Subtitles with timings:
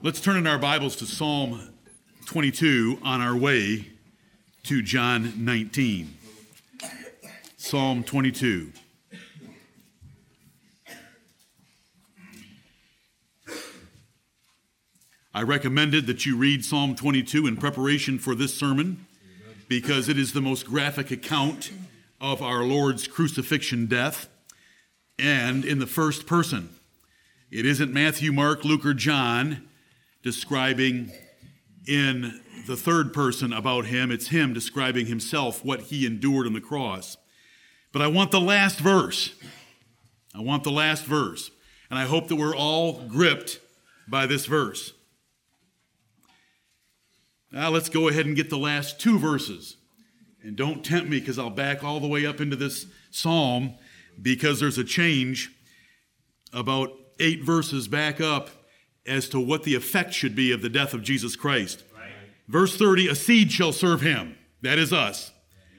[0.00, 1.74] Let's turn in our Bibles to Psalm
[2.26, 3.88] 22 on our way
[4.62, 6.16] to John 19.
[7.56, 8.70] Psalm 22.
[15.34, 19.04] I recommended that you read Psalm 22 in preparation for this sermon
[19.66, 21.72] because it is the most graphic account
[22.20, 24.28] of our Lord's crucifixion death
[25.18, 26.68] and in the first person.
[27.50, 29.67] It isn't Matthew, Mark, Luke, or John
[30.28, 31.10] describing
[31.86, 34.10] in the third person about him.
[34.10, 37.16] It's him describing himself, what he endured on the cross.
[37.94, 39.34] But I want the last verse.
[40.34, 41.50] I want the last verse.
[41.88, 43.58] And I hope that we're all gripped
[44.06, 44.92] by this verse.
[47.50, 49.78] Now let's go ahead and get the last two verses.
[50.42, 53.76] And don't tempt me because I'll back all the way up into this psalm
[54.20, 55.50] because there's a change
[56.52, 58.50] about eight verses back up
[59.08, 61.84] as to what the effect should be of the death of Jesus Christ.
[61.94, 62.10] Right.
[62.46, 64.36] Verse 30 A seed shall serve him.
[64.62, 65.32] That is us.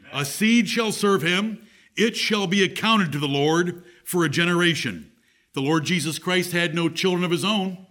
[0.09, 0.21] Amen.
[0.21, 1.66] A seed shall serve him.
[1.95, 5.11] It shall be accounted to the Lord for a generation.
[5.53, 7.86] The Lord Jesus Christ had no children of his own.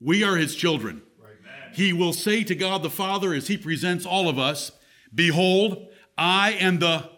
[0.00, 1.02] We are his children.
[1.18, 1.74] Right.
[1.74, 4.72] He will say to God the Father as he presents all of us,
[5.14, 7.10] Behold, I am the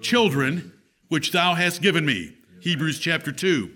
[0.00, 0.72] children
[1.08, 2.36] which thou hast given me.
[2.60, 3.70] Hebrews chapter 2.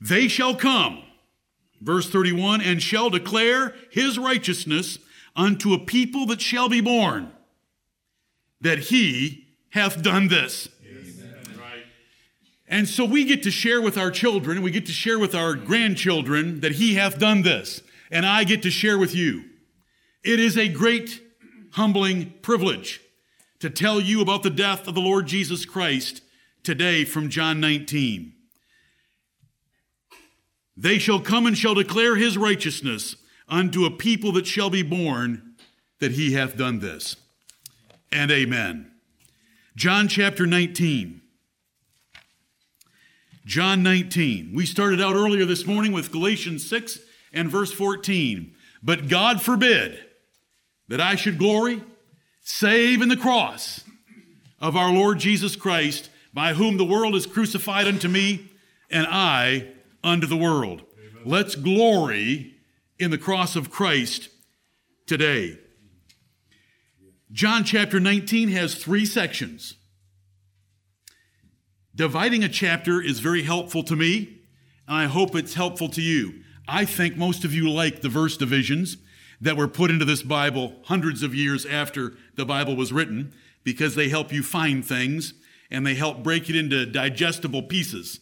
[0.00, 1.02] They shall come
[1.84, 4.98] Verse 31 and shall declare his righteousness
[5.36, 7.30] unto a people that shall be born,
[8.60, 10.68] that he hath done this.
[12.66, 15.54] And so we get to share with our children, we get to share with our
[15.54, 17.82] grandchildren that he hath done this.
[18.10, 19.44] And I get to share with you.
[20.24, 21.22] It is a great,
[21.72, 23.00] humbling privilege
[23.60, 26.22] to tell you about the death of the Lord Jesus Christ
[26.62, 28.32] today from John 19.
[30.76, 33.16] They shall come and shall declare his righteousness
[33.48, 35.54] unto a people that shall be born
[36.00, 37.16] that he hath done this.
[38.10, 38.90] And amen.
[39.76, 41.20] John chapter 19.
[43.44, 44.52] John 19.
[44.54, 46.98] We started out earlier this morning with Galatians 6
[47.32, 48.54] and verse 14.
[48.82, 49.98] But God forbid
[50.88, 51.82] that I should glory
[52.42, 53.84] save in the cross
[54.60, 58.50] of our Lord Jesus Christ, by whom the world is crucified unto me,
[58.90, 59.68] and I
[60.04, 60.84] unto the world.
[60.98, 61.22] Amen.
[61.24, 62.54] Let's glory
[62.98, 64.28] in the cross of Christ
[65.06, 65.58] today.
[67.32, 69.74] John chapter 19 has three sections.
[71.96, 74.40] Dividing a chapter is very helpful to me,
[74.86, 76.42] and I hope it's helpful to you.
[76.68, 78.96] I think most of you like the verse divisions
[79.40, 83.32] that were put into this Bible hundreds of years after the Bible was written
[83.62, 85.34] because they help you find things
[85.70, 88.20] and they help break it into digestible pieces.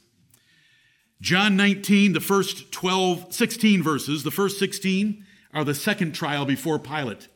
[1.23, 5.25] John 19, the first 12, 16 verses, the first 16
[5.55, 7.29] are the second trial before Pilate.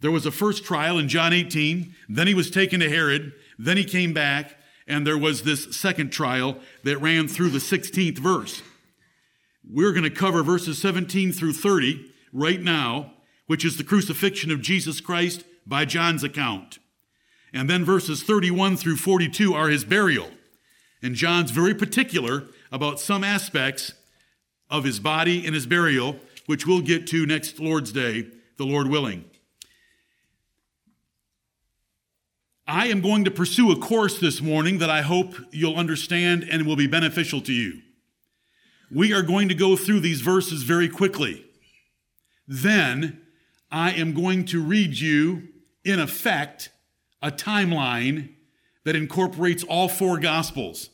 [0.00, 3.76] There was a first trial in John 18, then he was taken to Herod, then
[3.76, 4.54] he came back,
[4.86, 8.62] and there was this second trial that ran through the 16th verse.
[9.68, 13.12] We're going to cover verses 17 through 30 right now,
[13.48, 16.78] which is the crucifixion of Jesus Christ by John's account.
[17.52, 20.30] And then verses 31 through 42 are his burial.
[21.02, 23.92] And John's very particular about some aspects
[24.70, 26.16] of his body and his burial,
[26.46, 29.26] which we'll get to next Lord's Day, the Lord willing.
[32.66, 36.66] I am going to pursue a course this morning that I hope you'll understand and
[36.66, 37.82] will be beneficial to you.
[38.90, 41.44] We are going to go through these verses very quickly.
[42.48, 43.20] Then
[43.70, 45.48] I am going to read you,
[45.84, 46.70] in effect,
[47.20, 48.30] a timeline
[48.84, 50.88] that incorporates all four Gospels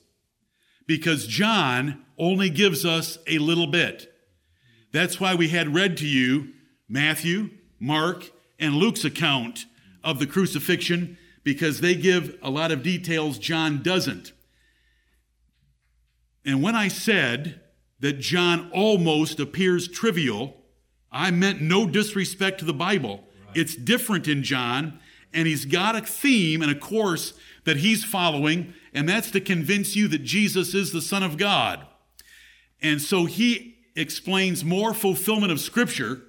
[0.88, 4.12] because John only gives us a little bit.
[4.90, 6.48] That's why we had read to you
[6.88, 9.66] Matthew, Mark, and Luke's account
[10.02, 14.32] of the crucifixion because they give a lot of details John doesn't.
[16.44, 17.60] And when I said
[18.00, 20.56] that John almost appears trivial,
[21.12, 23.24] I meant no disrespect to the Bible.
[23.46, 23.58] Right.
[23.58, 25.00] It's different in John,
[25.34, 29.96] and he's got a theme and a course that he's following and that's to convince
[29.96, 31.86] you that Jesus is the Son of God.
[32.80, 36.22] And so he explains more fulfillment of Scripture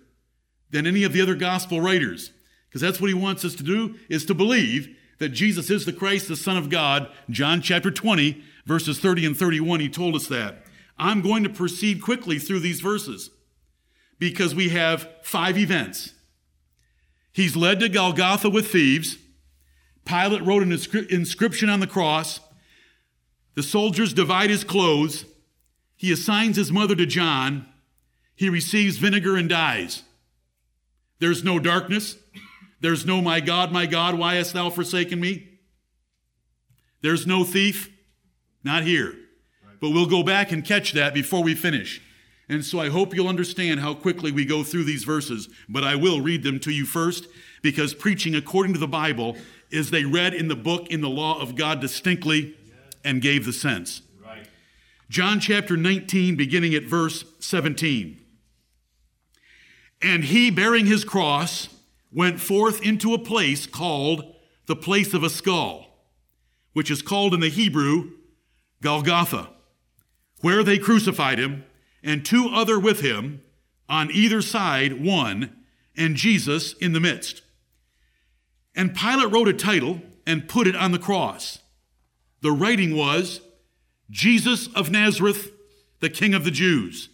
[0.72, 2.32] than any of the other gospel writers,
[2.68, 5.94] because that's what he wants us to do, is to believe that Jesus is the
[5.94, 7.10] Christ, the Son of God.
[7.30, 10.64] John chapter 20, verses 30 and 31, he told us that.
[10.98, 13.32] I'm going to proceed quickly through these verses
[14.18, 16.14] because we have five events.
[17.32, 19.18] He's led to Golgotha with thieves.
[20.06, 20.72] Pilate wrote an
[21.10, 22.40] inscription on the cross.
[23.60, 25.26] The soldiers divide his clothes.
[25.98, 27.66] He assigns his mother to John.
[28.34, 30.04] He receives vinegar and dies.
[31.20, 32.16] There's no darkness.
[32.80, 35.60] There's no, my God, my God, why hast thou forsaken me?
[37.02, 37.92] There's no thief.
[38.64, 39.14] Not here.
[39.82, 42.02] But we'll go back and catch that before we finish.
[42.48, 45.98] And so I hope you'll understand how quickly we go through these verses, but I
[45.98, 47.28] will read them to you first
[47.62, 49.36] because preaching according to the Bible
[49.70, 52.56] is they read in the book in the law of God distinctly
[53.04, 54.02] and gave the sense.
[54.24, 54.48] Right.
[55.10, 58.20] John chapter 19, beginning at verse 17.
[60.02, 61.70] And he, bearing his cross,
[62.12, 64.36] went forth into a place called
[64.66, 65.88] the place of a skull,
[66.74, 68.12] which is called in the Hebrew
[68.82, 69.50] Golgotha,
[70.42, 71.66] where they crucified him
[72.04, 73.42] and two other with him,
[73.90, 75.54] on either side one,
[75.98, 77.42] and Jesus in the midst.
[78.76, 81.60] And Pilate wrote a title and put it on the cross.
[82.42, 83.42] The writing was,
[84.10, 85.52] Jesus of Nazareth,
[86.00, 87.10] the King of the Jews.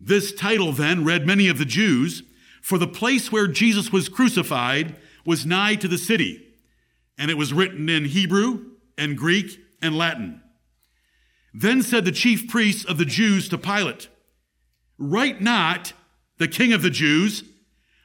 [0.00, 2.22] This title then read many of the Jews,
[2.62, 6.42] for the place where Jesus was crucified was nigh to the city,
[7.18, 8.64] and it was written in Hebrew
[8.96, 10.40] and Greek and Latin.
[11.52, 14.08] Then said the chief priests of the Jews to Pilate,
[14.98, 15.92] Write not
[16.38, 17.44] the king of the Jews,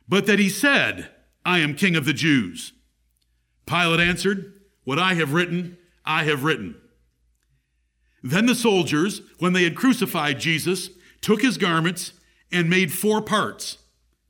[0.08, 1.10] but that he said,
[1.46, 2.74] I am king of the Jews.
[3.66, 4.54] Pilate answered,
[4.84, 6.76] What I have written, I have written.
[8.24, 10.90] Then the soldiers, when they had crucified Jesus,
[11.22, 12.14] took his garments
[12.52, 13.80] and made four parts,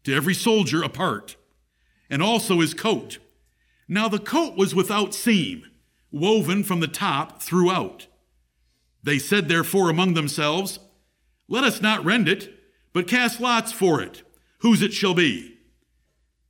[0.04, 1.36] to every soldier a part,
[2.10, 3.20] and also his coat.
[3.88, 5.66] Now the coat was without seam,
[6.12, 8.08] woven from the top throughout.
[9.04, 10.80] They said therefore among themselves,
[11.48, 12.52] Let us not rend it,
[12.92, 14.24] but cast lots for it,
[14.60, 15.58] whose it shall be.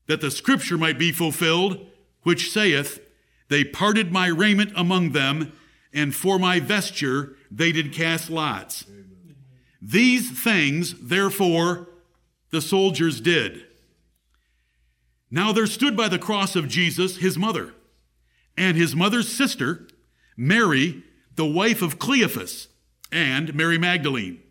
[0.08, 1.86] That the scripture might be fulfilled,
[2.24, 3.00] which saith,
[3.48, 5.54] They parted my raiment among them,
[5.94, 8.86] and for my vesture they did cast lots.
[8.88, 9.36] Amen.
[9.82, 11.90] These things, therefore,
[12.50, 13.66] the soldiers did.
[15.30, 17.74] Now there stood by the cross of Jesus his mother,
[18.58, 19.88] and his mother's sister,
[20.38, 21.04] Mary,
[21.36, 22.68] the wife of Cleophas,
[23.12, 24.42] and Mary Magdalene.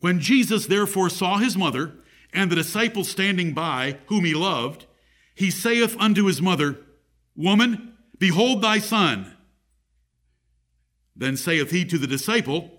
[0.00, 1.92] When Jesus therefore saw his mother
[2.32, 4.86] and the disciples standing by, whom he loved,
[5.34, 6.78] he saith unto his mother,
[7.36, 9.36] Woman, behold thy son.
[11.14, 12.70] Then saith he to the disciple,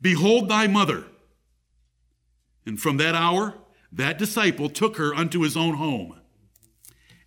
[0.00, 1.04] Behold thy mother.
[2.64, 3.54] And from that hour,
[3.92, 6.20] that disciple took her unto his own home.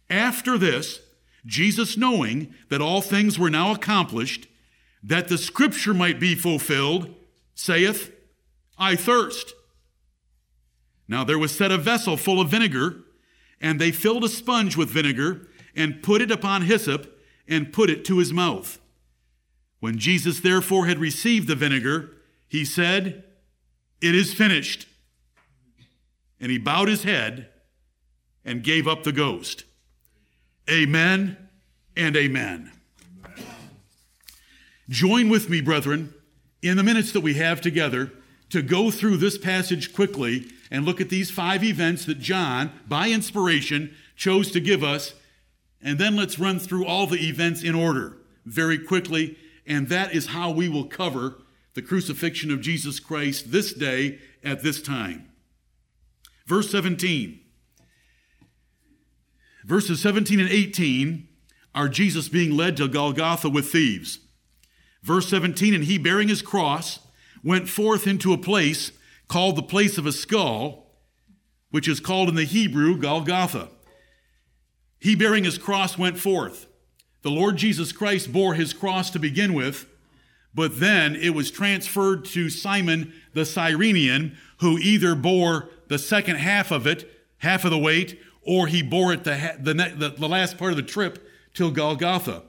[0.09, 1.01] After this,
[1.45, 4.47] Jesus, knowing that all things were now accomplished,
[5.01, 7.15] that the scripture might be fulfilled,
[7.55, 8.11] saith,
[8.77, 9.53] I thirst.
[11.07, 13.03] Now there was set a vessel full of vinegar,
[13.61, 18.05] and they filled a sponge with vinegar, and put it upon hyssop, and put it
[18.05, 18.79] to his mouth.
[19.79, 22.11] When Jesus therefore had received the vinegar,
[22.47, 23.23] he said,
[24.01, 24.87] It is finished.
[26.39, 27.49] And he bowed his head
[28.45, 29.63] and gave up the ghost.
[30.69, 31.37] Amen
[31.95, 32.71] and amen.
[34.89, 36.13] Join with me, brethren,
[36.61, 38.11] in the minutes that we have together
[38.49, 43.09] to go through this passage quickly and look at these five events that John, by
[43.09, 45.13] inspiration, chose to give us.
[45.81, 49.37] And then let's run through all the events in order very quickly.
[49.65, 51.35] And that is how we will cover
[51.73, 55.29] the crucifixion of Jesus Christ this day at this time.
[56.45, 57.39] Verse 17.
[59.65, 61.27] Verses 17 and 18
[61.75, 64.19] are Jesus being led to Golgotha with thieves.
[65.03, 66.99] Verse 17, and he bearing his cross
[67.43, 68.91] went forth into a place
[69.27, 70.97] called the place of a skull,
[71.69, 73.69] which is called in the Hebrew Golgotha.
[74.99, 76.67] He bearing his cross went forth.
[77.21, 79.85] The Lord Jesus Christ bore his cross to begin with,
[80.53, 86.71] but then it was transferred to Simon the Cyrenian, who either bore the second half
[86.71, 90.71] of it, half of the weight, or he bore it the, the, the last part
[90.71, 92.43] of the trip till Golgotha.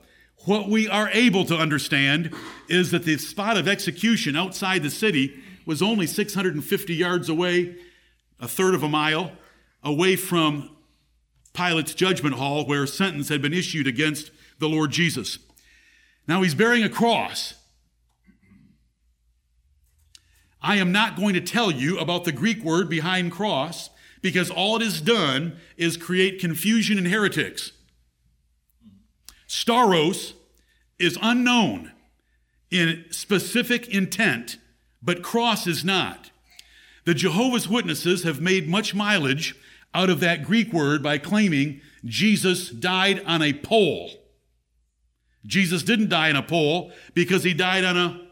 [0.45, 2.33] What we are able to understand
[2.67, 7.75] is that the spot of execution outside the city was only 650 yards away,
[8.39, 9.33] a third of a mile
[9.83, 10.75] away from
[11.53, 15.39] Pilate's judgment hall where sentence had been issued against the Lord Jesus.
[16.27, 17.55] Now he's bearing a cross.
[20.61, 23.89] I am not going to tell you about the Greek word behind cross
[24.21, 27.71] because all it has done is create confusion in heretics.
[29.47, 30.33] Stauros
[30.99, 31.91] is unknown
[32.69, 34.57] in specific intent,
[35.01, 36.29] but cross is not.
[37.05, 39.55] The Jehovah's Witnesses have made much mileage
[39.93, 44.11] out of that Greek word by claiming Jesus died on a pole.
[45.45, 48.27] Jesus didn't die on a pole because he died on a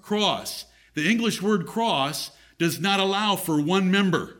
[0.00, 0.66] cross.
[0.94, 4.36] The English word cross does not allow for one member.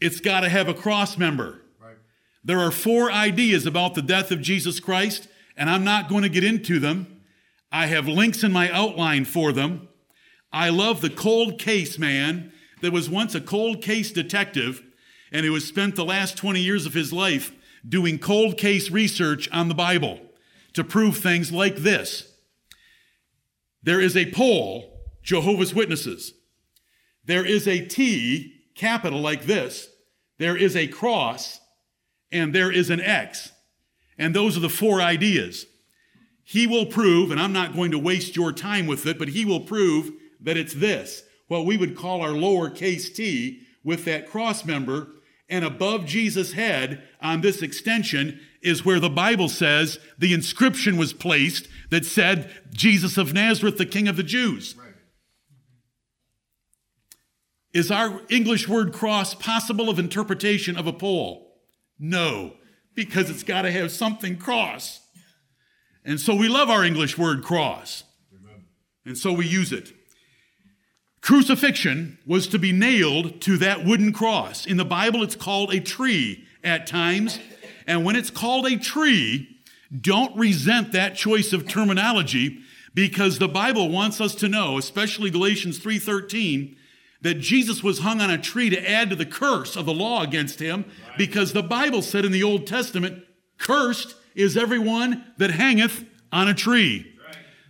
[0.00, 1.60] it's got to have a cross member.
[1.80, 1.96] Right.
[2.42, 6.28] There are four ideas about the death of Jesus Christ, and I'm not going to
[6.28, 7.20] get into them.
[7.70, 9.88] I have links in my outline for them.
[10.52, 14.82] I love the cold case man that was once a cold case detective
[15.32, 17.52] and who has spent the last 20 years of his life
[17.88, 20.20] doing cold case research on the Bible
[20.74, 22.30] to prove things like this.
[23.82, 26.34] There is a pole, Jehovah's Witnesses.
[27.24, 29.88] There is a T, capital like this.
[30.38, 31.60] There is a cross,
[32.32, 33.52] and there is an X.
[34.18, 35.66] And those are the four ideas.
[36.44, 39.44] He will prove, and I'm not going to waste your time with it, but he
[39.44, 40.10] will prove
[40.40, 45.08] that it's this, what we would call our lowercase t, with that cross member,
[45.50, 51.12] and above Jesus' head on this extension is where the Bible says the inscription was
[51.12, 54.76] placed that said, Jesus of Nazareth, the King of the Jews.
[54.78, 54.94] Right.
[57.72, 61.56] Is our English word cross possible of interpretation of a pole?
[61.98, 62.54] No,
[62.94, 65.00] because it's got to have something cross.
[66.04, 68.04] And so we love our English word cross.
[68.34, 68.64] Amen.
[69.04, 69.92] And so we use it.
[71.20, 74.66] Crucifixion was to be nailed to that wooden cross.
[74.66, 77.38] In the Bible, it's called a tree at times.
[77.86, 79.48] And when it's called a tree,
[79.98, 82.60] don't resent that choice of terminology
[82.94, 86.76] because the Bible wants us to know, especially Galatians 3:13,
[87.22, 90.22] that Jesus was hung on a tree to add to the curse of the law
[90.22, 90.86] against him
[91.18, 93.22] because the Bible said in the Old Testament,
[93.58, 97.12] cursed is everyone that hangeth on a tree.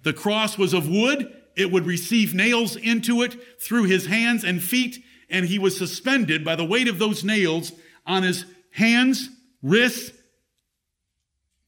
[0.03, 4.63] The cross was of wood, it would receive nails into it through his hands and
[4.63, 7.73] feet, and he was suspended by the weight of those nails
[8.07, 9.29] on his hands,
[9.63, 10.13] wrists,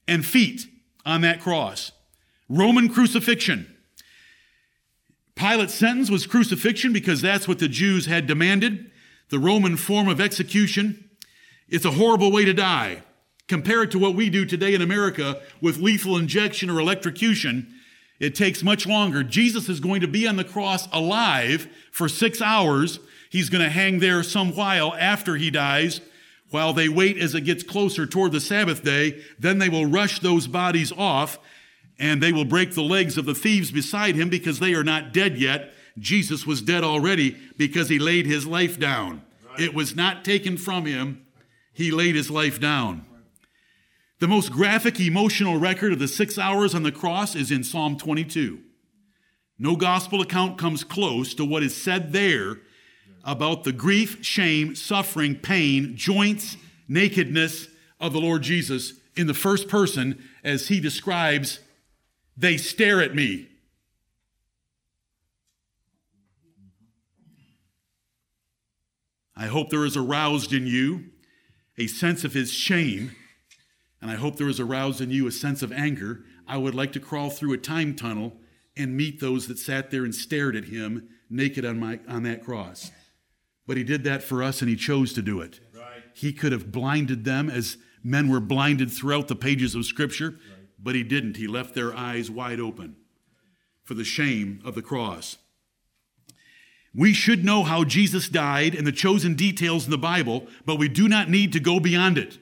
[0.09, 0.63] and feet
[1.05, 1.93] on that cross.
[2.49, 3.69] Roman crucifixion.
[5.35, 8.91] Pilate's sentence was crucifixion because that's what the Jews had demanded,
[9.31, 11.11] the Roman form of execution.
[11.69, 13.03] It's a horrible way to die.
[13.49, 17.75] Compare it to what we do today in America with lethal injection or electrocution.
[18.23, 19.25] It takes much longer.
[19.25, 23.01] Jesus is going to be on the cross alive for six hours.
[23.31, 26.01] He's going to hang there some while after he dies
[26.51, 29.21] while they wait as it gets closer toward the Sabbath day.
[29.41, 31.41] Then they will rush those bodies off
[31.99, 35.13] and they will break the legs of the thieves beside him because they are not
[35.13, 35.73] dead yet.
[35.99, 39.25] Jesus was dead already because he laid his life down.
[39.51, 39.63] Right.
[39.63, 41.27] It was not taken from him.
[41.73, 43.05] He laid his life down.
[44.23, 47.97] The most graphic emotional record of the six hours on the cross is in Psalm
[47.97, 48.61] 22.
[49.59, 52.59] No gospel account comes close to what is said there
[53.25, 57.67] about the grief, shame, suffering, pain, joints, nakedness
[57.99, 61.59] of the Lord Jesus in the first person as he describes,
[62.37, 63.49] they stare at me.
[69.35, 71.07] I hope there is aroused in you
[71.77, 73.17] a sense of his shame
[74.03, 76.25] and I hope there is aroused in you a sense of anger.
[76.47, 78.37] I would like to crawl through a time tunnel
[78.77, 82.45] and meet those that sat there and stared at him naked on, my, on that
[82.45, 82.91] cross.
[83.67, 85.61] But he did that for us and he chose to do it.
[85.73, 86.03] Right.
[86.15, 90.69] He could have blinded them as men were blinded throughout the pages of Scripture, right.
[90.83, 91.37] but he didn't.
[91.37, 92.97] He left their eyes wide open
[93.85, 95.39] for the shame of the cross.
[96.93, 100.89] We should know how Jesus died and the chosen details in the Bible, but we
[100.89, 102.39] do not need to go beyond it.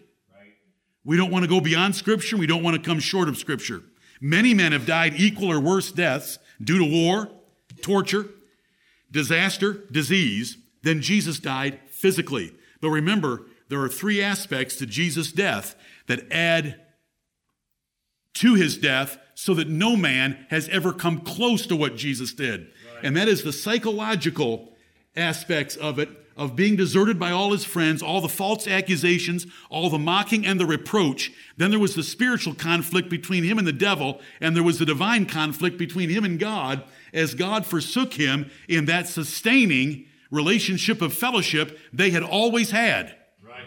[1.04, 2.36] We don't want to go beyond Scripture.
[2.36, 3.82] We don't want to come short of Scripture.
[4.20, 7.30] Many men have died equal or worse deaths due to war,
[7.82, 8.28] torture,
[9.10, 12.52] disaster, disease than Jesus died physically.
[12.80, 15.74] But remember, there are three aspects to Jesus' death
[16.06, 16.80] that add
[18.34, 22.60] to his death so that no man has ever come close to what Jesus did.
[22.60, 23.04] Right.
[23.04, 24.74] And that is the psychological
[25.16, 26.08] aspects of it
[26.40, 30.58] of being deserted by all his friends, all the false accusations, all the mocking and
[30.58, 31.30] the reproach.
[31.58, 34.86] Then there was the spiritual conflict between him and the devil, and there was the
[34.86, 36.82] divine conflict between him and God
[37.12, 43.14] as God forsook him in that sustaining relationship of fellowship they had always had.
[43.46, 43.66] Right.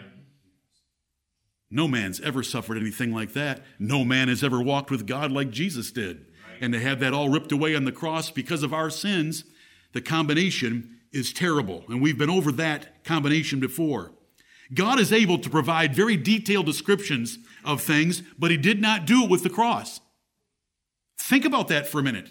[1.70, 3.62] No man's ever suffered anything like that.
[3.78, 6.16] No man has ever walked with God like Jesus did.
[6.16, 6.58] Right.
[6.60, 9.44] And to have that all ripped away on the cross because of our sins,
[9.92, 11.84] the combination is terrible.
[11.88, 14.12] And we've been over that combination before.
[14.72, 19.24] God is able to provide very detailed descriptions of things, but he did not do
[19.24, 20.00] it with the cross.
[21.18, 22.26] Think about that for a minute.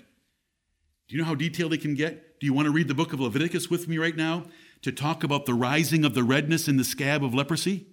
[1.08, 2.40] Do you know how detailed he can get?
[2.40, 4.46] Do you want to read the book of Leviticus with me right now
[4.82, 7.88] to talk about the rising of the redness in the scab of leprosy?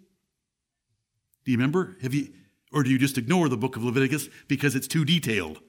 [1.44, 1.96] Do you remember?
[2.02, 2.32] Have you
[2.72, 5.60] or do you just ignore the book of Leviticus because it's too detailed?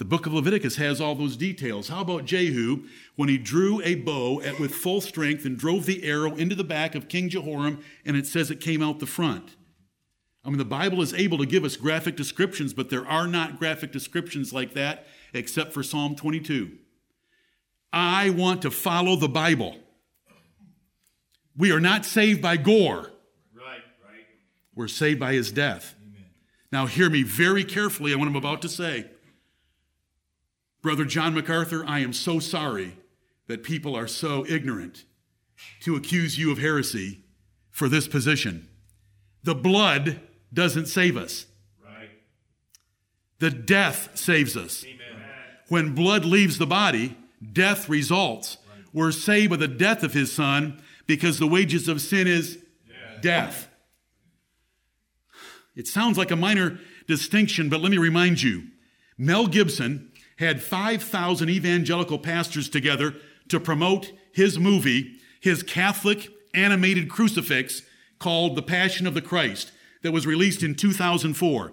[0.00, 1.88] The book of Leviticus has all those details.
[1.88, 2.84] How about Jehu
[3.16, 6.64] when he drew a bow at, with full strength and drove the arrow into the
[6.64, 9.56] back of King Jehoram and it says it came out the front?
[10.42, 13.58] I mean, the Bible is able to give us graphic descriptions, but there are not
[13.58, 16.70] graphic descriptions like that except for Psalm 22.
[17.92, 19.76] I want to follow the Bible.
[21.54, 23.10] We are not saved by gore.
[23.54, 24.24] Right, right.
[24.74, 25.94] We're saved by his death.
[26.00, 26.24] Amen.
[26.72, 29.04] Now, hear me very carefully on what I'm about to say.
[30.82, 32.96] Brother John MacArthur, I am so sorry
[33.48, 35.04] that people are so ignorant
[35.80, 37.20] to accuse you of heresy
[37.70, 38.68] for this position.
[39.42, 40.20] The blood
[40.52, 41.46] doesn't save us.
[41.84, 42.10] Right.
[43.38, 44.84] The death saves us.
[44.84, 44.98] Amen.
[45.68, 47.16] When blood leaves the body,
[47.52, 48.56] death results.
[48.68, 48.84] Right.
[48.92, 53.22] We're saved by the death of his son because the wages of sin is death.
[53.22, 53.68] death.
[55.76, 58.64] It sounds like a minor distinction, but let me remind you
[59.16, 60.09] Mel Gibson
[60.40, 63.14] had 5,000 evangelical pastors together
[63.48, 67.82] to promote his movie, his Catholic animated crucifix
[68.18, 69.70] called The Passion of the Christ,
[70.02, 71.72] that was released in 2004.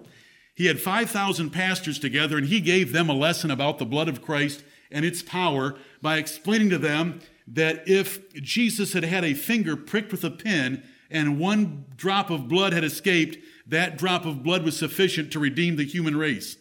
[0.54, 4.22] He had 5,000 pastors together and he gave them a lesson about the blood of
[4.22, 9.76] Christ and its power by explaining to them that if Jesus had had a finger
[9.76, 14.62] pricked with a pin and one drop of blood had escaped, that drop of blood
[14.62, 16.58] was sufficient to redeem the human race.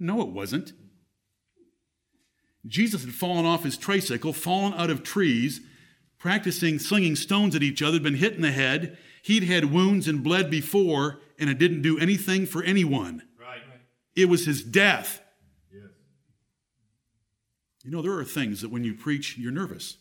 [0.00, 0.72] No, it wasn't.
[2.66, 5.60] Jesus had fallen off his tricycle, fallen out of trees,
[6.18, 8.98] practicing slinging stones at each other, been hit in the head.
[9.22, 13.22] He'd had wounds and bled before, and it didn't do anything for anyone.
[13.40, 13.60] Right.
[14.14, 15.20] It was his death
[15.72, 15.90] Yes.
[17.84, 19.98] you know, there are things that when you preach, you're nervous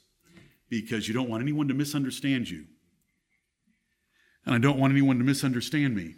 [0.69, 2.65] because you don't want anyone to misunderstand you.
[4.45, 6.15] And I don't want anyone to misunderstand me.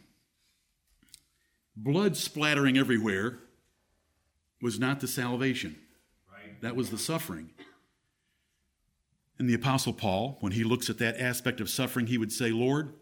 [1.75, 3.39] Blood splattering everywhere
[4.61, 5.77] was not the salvation.
[6.61, 7.51] That was the suffering.
[9.39, 12.49] And the Apostle Paul, when he looks at that aspect of suffering, he would say,
[12.49, 12.93] Lord,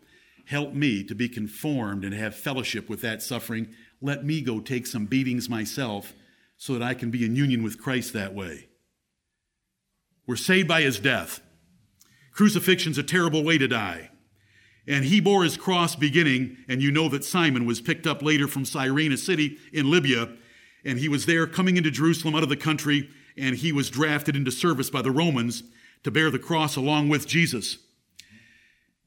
[0.46, 3.70] help me to be conformed and have fellowship with that suffering.
[4.02, 6.14] Let me go take some beatings myself
[6.58, 8.68] so that I can be in union with Christ that way.
[10.28, 11.42] We're saved by his death.
[12.32, 14.10] Crucifixion's a terrible way to die.
[14.88, 18.48] And he bore his cross beginning, and you know that Simon was picked up later
[18.48, 20.30] from Cyrene, a city in Libya,
[20.84, 24.36] and he was there coming into Jerusalem out of the country, and he was drafted
[24.36, 25.64] into service by the Romans
[26.04, 27.78] to bear the cross along with Jesus.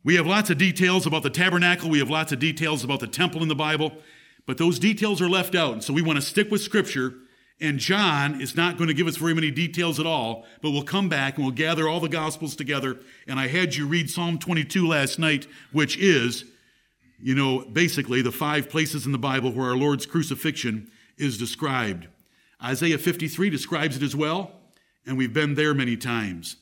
[0.05, 3.07] We have lots of details about the tabernacle, we have lots of details about the
[3.07, 3.93] temple in the Bible,
[4.47, 5.73] but those details are left out.
[5.73, 7.15] And so we want to stick with Scripture
[7.61, 10.85] and John is not going to give us very many details at all, but we'll
[10.85, 13.01] come back and we'll gather all the Gospels together.
[13.27, 16.45] And I had you read Psalm 22 last night, which is,
[17.21, 22.07] you know, basically the five places in the Bible where our Lord's crucifixion is described.
[22.63, 24.53] Isaiah 53 describes it as well,
[25.07, 26.57] and we've been there many times.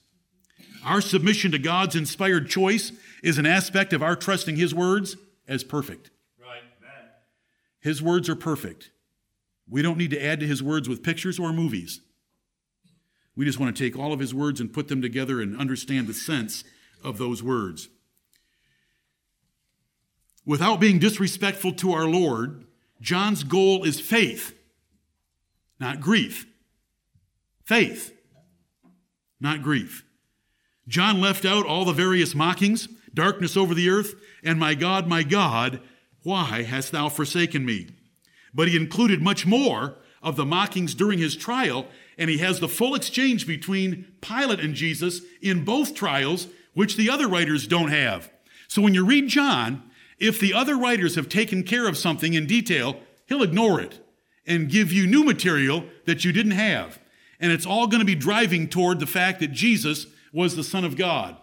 [0.84, 5.16] Our submission to God's inspired choice is an aspect of our trusting His words
[5.48, 6.10] as perfect.
[6.40, 6.62] Right.
[7.80, 8.90] His words are perfect.
[9.68, 12.00] We don't need to add to his words with pictures or movies.
[13.34, 16.06] We just want to take all of his words and put them together and understand
[16.06, 16.64] the sense
[17.02, 17.88] of those words.
[20.44, 22.64] Without being disrespectful to our Lord,
[23.00, 24.55] John's goal is faith,
[25.78, 26.46] not grief.
[27.64, 28.14] Faith,
[29.40, 30.04] not grief.
[30.88, 35.22] John left out all the various mockings, darkness over the earth, and my God, my
[35.22, 35.80] God,
[36.22, 37.88] why hast thou forsaken me?
[38.54, 41.86] But he included much more of the mockings during his trial,
[42.16, 47.10] and he has the full exchange between Pilate and Jesus in both trials, which the
[47.10, 48.30] other writers don't have.
[48.68, 49.82] So when you read John,
[50.18, 54.00] if the other writers have taken care of something in detail, he'll ignore it
[54.46, 56.98] and give you new material that you didn't have.
[57.40, 60.84] And it's all going to be driving toward the fact that Jesus was the Son
[60.84, 61.36] of God.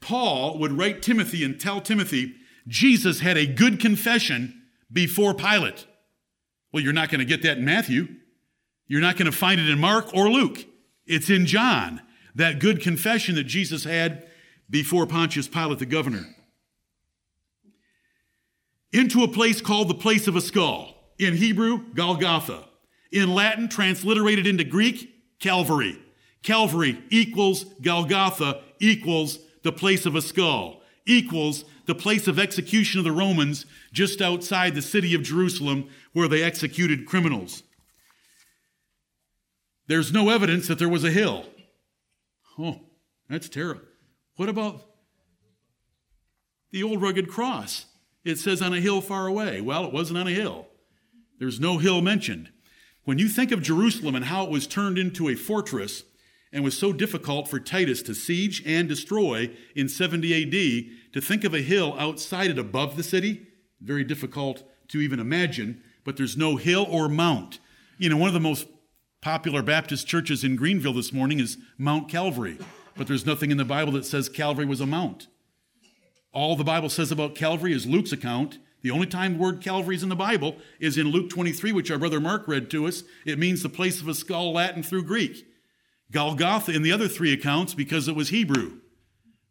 [0.00, 2.34] Paul would write Timothy and tell Timothy,
[2.66, 5.86] Jesus had a good confession before Pilate.
[6.72, 8.08] Well, you're not going to get that in Matthew.
[8.86, 10.66] You're not going to find it in Mark or Luke.
[11.06, 12.02] It's in John,
[12.34, 14.26] that good confession that Jesus had
[14.68, 16.26] before Pontius Pilate, the governor.
[18.92, 20.93] Into a place called the place of a skull.
[21.18, 22.64] In Hebrew, Golgotha.
[23.12, 25.98] In Latin, transliterated into Greek, Calvary.
[26.42, 33.04] Calvary equals Golgotha equals the place of a skull, equals the place of execution of
[33.04, 37.62] the Romans just outside the city of Jerusalem where they executed criminals.
[39.86, 41.46] There's no evidence that there was a hill.
[42.58, 42.80] Oh,
[43.28, 43.82] that's terrible.
[44.36, 44.82] What about
[46.70, 47.86] the old rugged cross?
[48.24, 49.60] It says on a hill far away.
[49.60, 50.66] Well, it wasn't on a hill.
[51.38, 52.50] There's no hill mentioned.
[53.04, 56.04] When you think of Jerusalem and how it was turned into a fortress
[56.52, 61.44] and was so difficult for Titus to siege and destroy in 70 AD, to think
[61.44, 63.46] of a hill outside it above the city,
[63.80, 67.58] very difficult to even imagine, but there's no hill or mount.
[67.98, 68.66] You know, one of the most
[69.20, 72.58] popular Baptist churches in Greenville this morning is Mount Calvary,
[72.96, 75.28] but there's nothing in the Bible that says Calvary was a mount.
[76.32, 78.58] All the Bible says about Calvary is Luke's account.
[78.84, 81.90] The only time the word Calvary is in the Bible is in Luke 23, which
[81.90, 83.02] our brother Mark read to us.
[83.24, 85.46] It means the place of a skull, Latin through Greek.
[86.12, 88.80] Golgotha in the other three accounts because it was Hebrew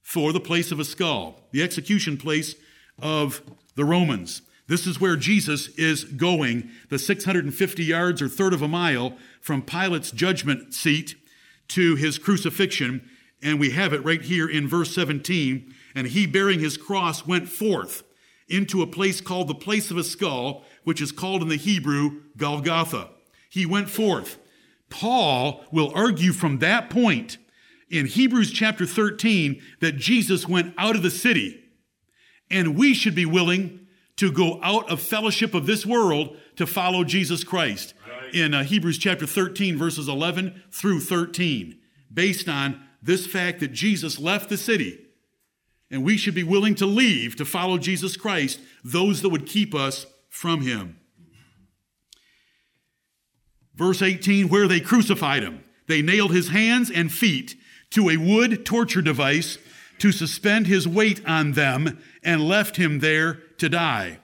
[0.04, 2.54] for the place of a skull, the execution place
[3.02, 3.42] of
[3.74, 4.44] the Romans.
[4.68, 9.64] This is where Jesus is going, the 650 yards or third of a mile from
[9.64, 11.16] Pilate's judgment seat
[11.70, 13.10] to his crucifixion.
[13.42, 15.74] And we have it right here in verse 17.
[15.96, 18.04] And he, bearing his cross, went forth
[18.54, 22.22] into a place called the place of a skull, which is called in the Hebrew
[22.38, 23.10] Golgotha.
[23.50, 24.38] He went forth.
[24.90, 27.38] Paul will argue from that point
[27.90, 31.64] in Hebrews chapter 13 that Jesus went out of the city.
[32.52, 33.88] And we should be willing
[34.18, 37.96] to go out of fellowship of this world to follow Jesus Christ.
[38.08, 38.36] Right.
[38.36, 41.80] In uh, Hebrews chapter 13, verses 11 through 13,
[42.14, 45.03] based on this fact that Jesus left the city
[45.94, 49.76] and we should be willing to leave to follow Jesus Christ, those that would keep
[49.76, 50.98] us from him.
[53.76, 57.56] Verse 18, where they crucified him, they nailed his hands and feet
[57.92, 59.60] to a wood torture device
[60.00, 64.18] to suspend his weight on them and left him there to die.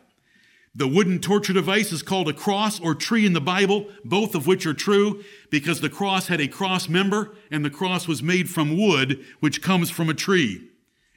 [0.74, 4.48] The wooden torture device is called a cross or tree in the Bible, both of
[4.48, 8.50] which are true because the cross had a cross member and the cross was made
[8.50, 10.69] from wood, which comes from a tree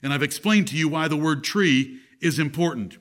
[0.02, 2.98] and I've explained to you why the word tree is important.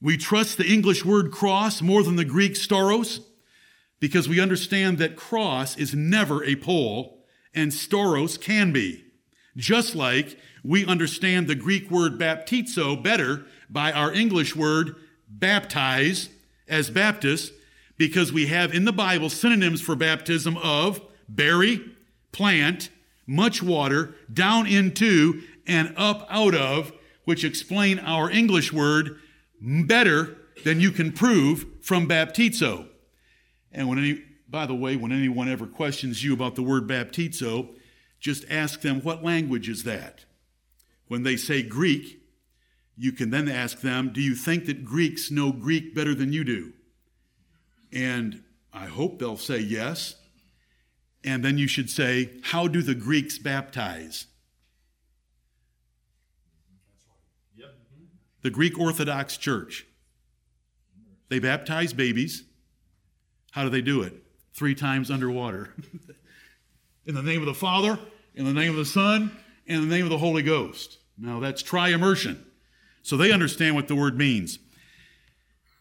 [0.00, 3.20] We trust the English word cross more than the Greek stauros
[4.00, 7.24] because we understand that cross is never a pole
[7.54, 9.04] and stauros can be.
[9.56, 14.96] Just like we understand the Greek word baptizo better by our English word
[15.28, 16.30] baptize
[16.68, 17.52] as Baptists
[17.96, 21.80] because we have in the Bible synonyms for baptism of bury,
[22.32, 22.90] plant,
[23.26, 26.92] much water, down into, and up out of,
[27.24, 29.18] which explain our English word
[29.60, 32.88] better than you can prove from baptizo.
[33.70, 37.74] And when any, by the way, when anyone ever questions you about the word baptizo,
[38.20, 40.24] just ask them, what language is that?
[41.08, 42.20] When they say Greek,
[42.96, 46.44] you can then ask them, do you think that Greeks know Greek better than you
[46.44, 46.72] do?
[47.92, 50.16] And I hope they'll say yes.
[51.24, 54.26] And then you should say, how do the Greeks baptize?
[58.42, 59.86] The Greek Orthodox Church.
[61.28, 62.44] They baptize babies.
[63.52, 64.14] How do they do it?
[64.52, 65.74] Three times underwater.
[67.06, 67.98] in the name of the Father,
[68.34, 69.34] in the name of the Son,
[69.66, 70.98] in the name of the Holy Ghost.
[71.16, 72.44] Now that's tri immersion.
[73.02, 74.58] So they understand what the word means.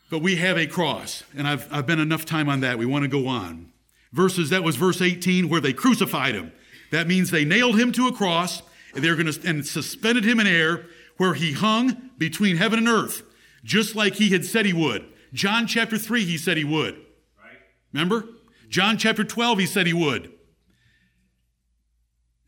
[0.10, 2.78] But we have a cross, and I've, I've been enough time on that.
[2.78, 3.71] We want to go on.
[4.12, 6.52] Verses, that was verse 18, where they crucified him.
[6.91, 8.62] That means they nailed him to a cross,
[8.93, 10.86] and they're going to and suspended him in air
[11.22, 13.22] where he hung between heaven and earth,
[13.64, 15.06] just like he had said he would.
[15.32, 16.96] John chapter 3, he said he would.
[16.96, 17.60] Right.
[17.94, 18.26] Remember?
[18.70, 20.32] John chapter 12, he said he would.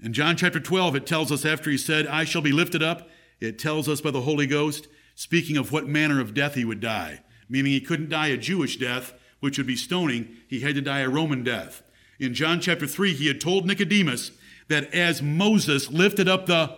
[0.02, 3.08] In John chapter 12, it tells us after he said, I shall be lifted up,
[3.40, 6.80] it tells us by the Holy Ghost, speaking of what manner of death he would
[6.80, 10.82] die, meaning he couldn't die a Jewish death, which would be stoning, he had to
[10.82, 11.84] die a Roman death.
[12.20, 14.32] In John chapter 3, he had told Nicodemus
[14.68, 16.76] that as Moses lifted up the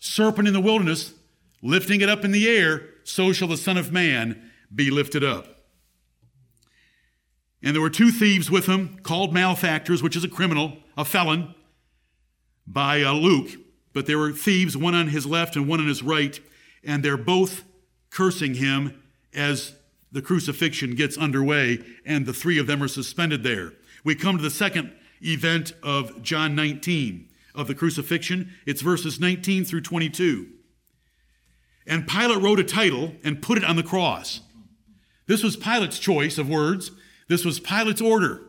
[0.00, 1.12] serpent in the wilderness,
[1.66, 5.46] lifting it up in the air, so shall the Son of Man be lifted up.
[7.62, 11.54] And there were two thieves with him, called malefactors, which is a criminal, a felon,
[12.66, 13.50] by uh, Luke.
[13.92, 16.38] But there were thieves, one on his left and one on his right,
[16.84, 17.64] and they're both
[18.10, 19.02] cursing him
[19.34, 19.74] as
[20.12, 23.72] the crucifixion gets underway, and the three of them are suspended there.
[24.04, 28.52] We come to the second event of John 19 of the crucifixion.
[28.66, 30.48] It's verses 19 through 22.
[31.86, 34.40] And Pilate wrote a title and put it on the cross.
[35.26, 36.90] This was Pilate's choice of words.
[37.28, 38.42] This was Pilate's order.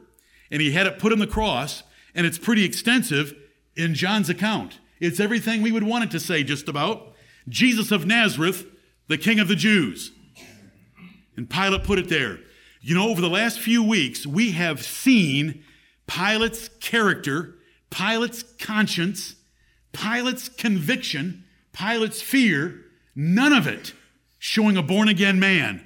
[0.51, 1.83] And he had it put on the cross,
[2.15, 3.35] and it's pretty extensive
[3.75, 4.79] in John's account.
[4.99, 7.13] It's everything we would want it to say, just about.
[7.47, 8.65] Jesus of Nazareth,
[9.07, 10.11] the King of the Jews.
[11.35, 12.39] And Pilate put it there.
[12.81, 15.63] You know, over the last few weeks, we have seen
[16.07, 17.55] Pilate's character,
[17.89, 19.35] Pilate's conscience,
[19.91, 22.85] Pilate's conviction, Pilate's fear
[23.19, 23.93] None of it
[24.37, 25.83] showing a born again man.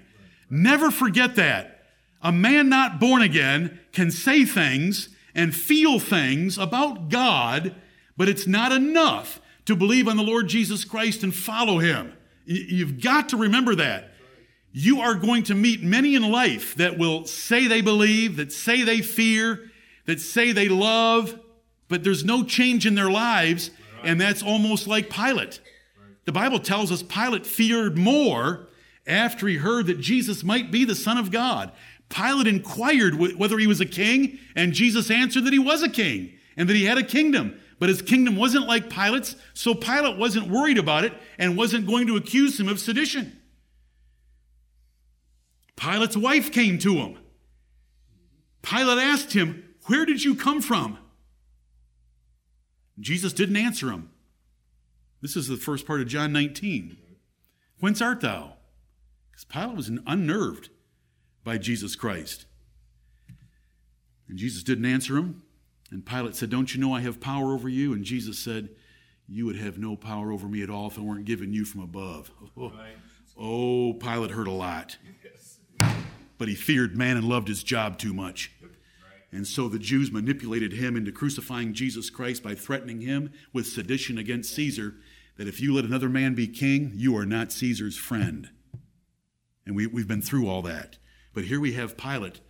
[0.49, 1.85] Never forget that.
[2.21, 7.73] A man not born again can say things and feel things about God,
[8.17, 12.11] but it's not enough to believe on the Lord Jesus Christ and follow him.
[12.45, 14.11] You've got to remember that.
[14.73, 18.83] You are going to meet many in life that will say they believe, that say
[18.83, 19.71] they fear,
[20.05, 21.39] that say they love,
[21.87, 23.71] but there's no change in their lives,
[24.03, 25.61] and that's almost like Pilate.
[26.31, 28.69] The Bible tells us Pilate feared more
[29.05, 31.73] after he heard that Jesus might be the Son of God.
[32.07, 36.31] Pilate inquired whether he was a king, and Jesus answered that he was a king
[36.55, 37.59] and that he had a kingdom.
[37.79, 42.07] But his kingdom wasn't like Pilate's, so Pilate wasn't worried about it and wasn't going
[42.07, 43.37] to accuse him of sedition.
[45.75, 47.17] Pilate's wife came to him.
[48.61, 50.97] Pilate asked him, Where did you come from?
[53.01, 54.10] Jesus didn't answer him.
[55.21, 56.97] This is the first part of John 19.
[57.79, 58.53] Whence art thou?
[59.31, 60.69] Because Pilate was unnerved
[61.43, 62.45] by Jesus Christ.
[64.27, 65.43] And Jesus didn't answer him.
[65.91, 67.93] And Pilate said, Don't you know I have power over you?
[67.93, 68.69] And Jesus said,
[69.27, 71.81] You would have no power over me at all if it weren't given you from
[71.81, 72.31] above.
[72.57, 72.71] Oh,
[73.37, 74.97] oh Pilate heard a lot.
[76.37, 78.51] But he feared man and loved his job too much.
[79.31, 84.17] And so the Jews manipulated him into crucifying Jesus Christ by threatening him with sedition
[84.17, 84.95] against Caesar
[85.41, 88.51] that if you let another man be king, you are not Caesar's friend.
[89.65, 90.99] And we, we've been through all that.
[91.33, 92.41] But here we have Pilate.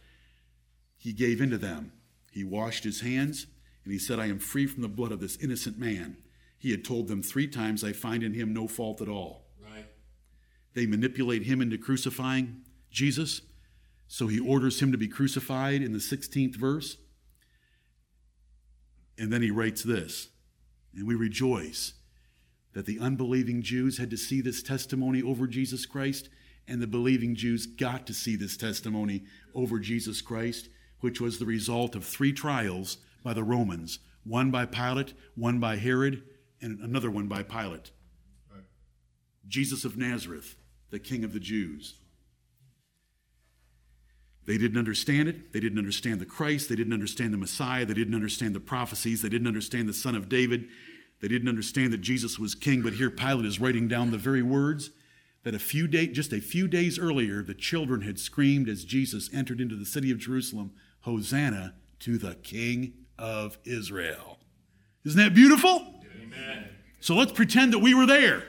[0.98, 1.94] He gave in to them.
[2.34, 3.48] He washed his hands
[3.86, 6.18] and he said, I am free from the blood of this innocent man.
[6.58, 9.46] He had told them three times, I find in him no fault at all.
[9.64, 9.86] Right.
[10.74, 13.40] They manipulate him into crucifying Jesus.
[14.10, 16.98] So he orders him to be crucified in the 16th verse.
[19.18, 20.28] And then he writes this,
[20.94, 21.94] and we rejoice
[22.74, 26.30] that the unbelieving Jews had to see this testimony over Jesus Christ,
[26.68, 30.70] and the believing Jews got to see this testimony over Jesus Christ,
[31.02, 35.78] which was the result of three trials by the Romans one by Pilate, one by
[35.78, 36.22] Herod,
[36.62, 37.92] and another one by Pilate.
[39.48, 40.56] Jesus of Nazareth,
[40.92, 41.96] the King of the Jews.
[44.46, 45.54] They didn't understand it.
[45.54, 46.70] They didn't understand the Christ.
[46.70, 47.86] They didn't understand the Messiah.
[47.86, 49.22] They didn't understand the prophecies.
[49.22, 50.68] They didn't understand the Son of David.
[51.22, 54.42] They didn't understand that Jesus was king, but here Pilate is writing down the very
[54.42, 54.90] words
[55.44, 59.30] that a few day, just a few days earlier, the children had screamed as Jesus
[59.34, 64.40] entered into the city of Jerusalem, Hosanna to the King of Israel.
[65.06, 66.02] Isn't that beautiful?
[66.22, 66.70] Amen.
[67.00, 68.44] So let's pretend that we were there.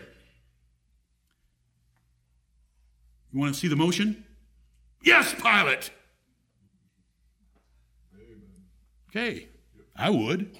[3.32, 4.24] You want to see the motion?
[5.02, 5.90] Yes, Pilate.
[9.08, 9.48] Okay,
[9.96, 10.56] I would.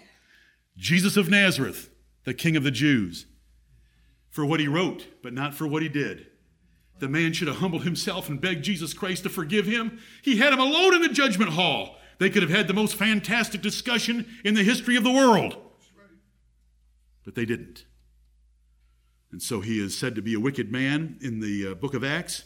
[0.76, 1.90] Jesus of Nazareth
[2.24, 3.26] the King of the Jews,
[4.30, 6.26] for what he wrote, but not for what he did.
[6.98, 9.98] The man should have humbled himself and begged Jesus Christ to forgive him.
[10.22, 11.98] He had him alone in the judgment hall.
[12.18, 15.56] They could have had the most fantastic discussion in the history of the world.
[17.24, 17.86] But they didn't.
[19.32, 22.04] And so he is said to be a wicked man in the uh, book of
[22.04, 22.44] Acts.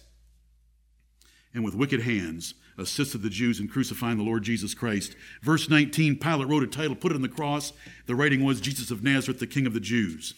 [1.52, 5.16] And with wicked hands assisted the Jews in crucifying the Lord Jesus Christ.
[5.42, 7.72] Verse 19 Pilate wrote a title, put it on the cross.
[8.06, 10.34] The writing was Jesus of Nazareth, the King of the Jews.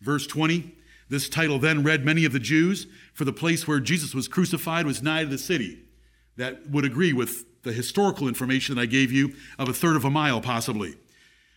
[0.00, 0.74] Verse 20
[1.08, 4.86] This title then read many of the Jews, for the place where Jesus was crucified
[4.86, 5.80] was nigh to the city.
[6.36, 10.04] That would agree with the historical information that I gave you of a third of
[10.04, 10.96] a mile, possibly.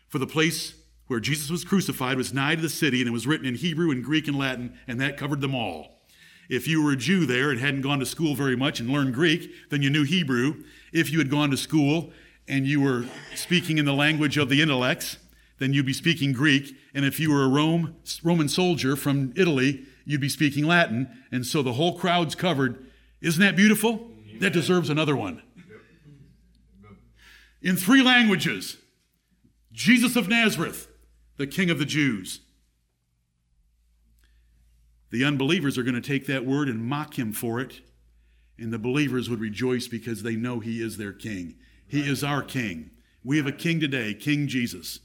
[0.07, 0.73] For the place
[1.07, 3.91] where Jesus was crucified was nigh to the city, and it was written in Hebrew
[3.91, 5.98] and Greek and Latin, and that covered them all.
[6.49, 9.13] If you were a Jew there and hadn't gone to school very much and learned
[9.13, 10.63] Greek, then you knew Hebrew.
[10.91, 12.11] If you had gone to school
[12.47, 15.17] and you were speaking in the language of the intellects,
[15.59, 16.75] then you'd be speaking Greek.
[16.95, 21.07] And if you were a Rome, Roman soldier from Italy, you'd be speaking Latin.
[21.31, 22.83] And so the whole crowd's covered.
[23.21, 24.09] Isn't that beautiful?
[24.39, 25.43] That deserves another one.
[27.61, 28.77] In three languages
[29.71, 30.87] Jesus of Nazareth,
[31.37, 32.39] the King of the Jews.
[35.11, 37.81] The unbelievers are going to take that word and mock him for it.
[38.57, 41.55] And the believers would rejoice because they know he is their king.
[41.87, 42.91] He is our king.
[43.23, 44.99] We have a king today, King Jesus.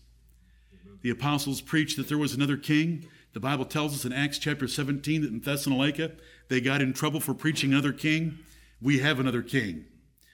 [1.02, 3.06] The apostles preached that there was another king.
[3.32, 6.12] The Bible tells us in Acts chapter 17 that in Thessalonica
[6.48, 8.38] they got in trouble for preaching another king.
[8.80, 9.86] We have another king.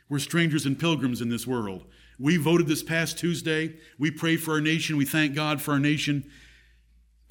[0.09, 1.87] We're strangers and pilgrims in this world.
[2.18, 3.76] We voted this past Tuesday.
[3.98, 4.96] We pray for our nation.
[4.96, 6.30] We thank God for our nation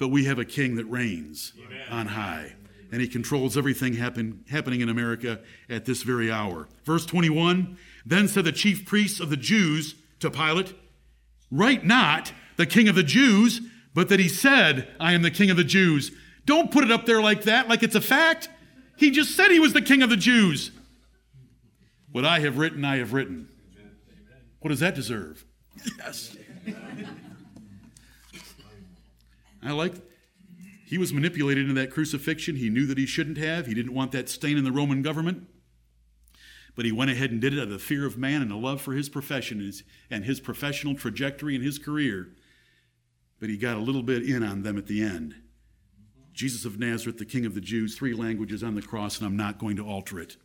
[0.00, 1.86] but we have a king that reigns Amen.
[1.90, 2.54] on high.
[2.90, 6.68] And he controls everything happen, happening in America at this very hour.
[6.84, 10.74] Verse 21 Then said the chief priests of the Jews to Pilate,
[11.52, 13.60] Write not the king of the Jews,
[13.94, 16.10] but that he said, I am the king of the Jews.
[16.46, 18.48] Don't put it up there like that, like it's a fact.
[18.96, 20.72] He just said he was the king of the Jews.
[22.10, 23.48] What I have written, I have written.
[24.60, 25.44] What does that deserve?
[25.98, 26.36] Yes.
[29.62, 29.94] I like
[30.90, 32.56] he was manipulated into that crucifixion.
[32.56, 33.66] He knew that he shouldn't have.
[33.66, 35.46] He didn't want that stain in the Roman government.
[36.74, 38.56] But he went ahead and did it out of the fear of man and a
[38.56, 39.72] love for his profession
[40.10, 42.30] and his professional trajectory and his career.
[43.38, 45.36] But he got a little bit in on them at the end.
[46.32, 49.36] Jesus of Nazareth, the King of the Jews, three languages on the cross, and I'm
[49.36, 50.38] not going to alter it.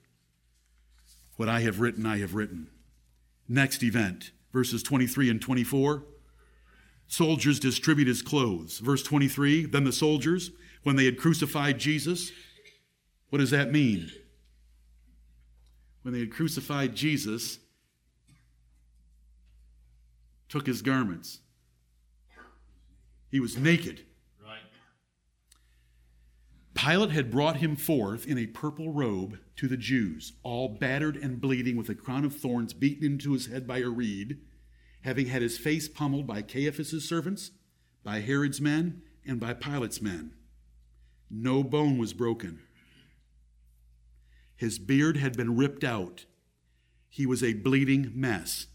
[1.38, 2.70] What I have written, I have written.
[3.48, 6.04] Next event, verses 23 and 24.
[7.08, 8.80] Soldiers distribute his clothes.
[8.80, 10.52] Verse 23 Then the soldiers,
[10.84, 12.32] when they had crucified Jesus,
[13.30, 14.12] what does that mean?
[16.02, 17.60] When they had crucified Jesus,
[20.50, 21.40] took his garments.
[23.32, 24.06] He was naked.
[24.44, 24.60] Right.
[26.74, 31.42] Pilate had brought him forth in a purple robe to the Jews, all battered and
[31.42, 34.38] bleeding, with a crown of thorns beaten into his head by a reed
[35.06, 37.52] having had his face pummeled by Caiaphas's servants,
[38.04, 40.34] by Herod's men, and by Pilate's men.
[41.30, 42.60] No bone was broken.
[44.56, 46.26] His beard had been ripped out.
[47.08, 48.66] He was a bleeding mess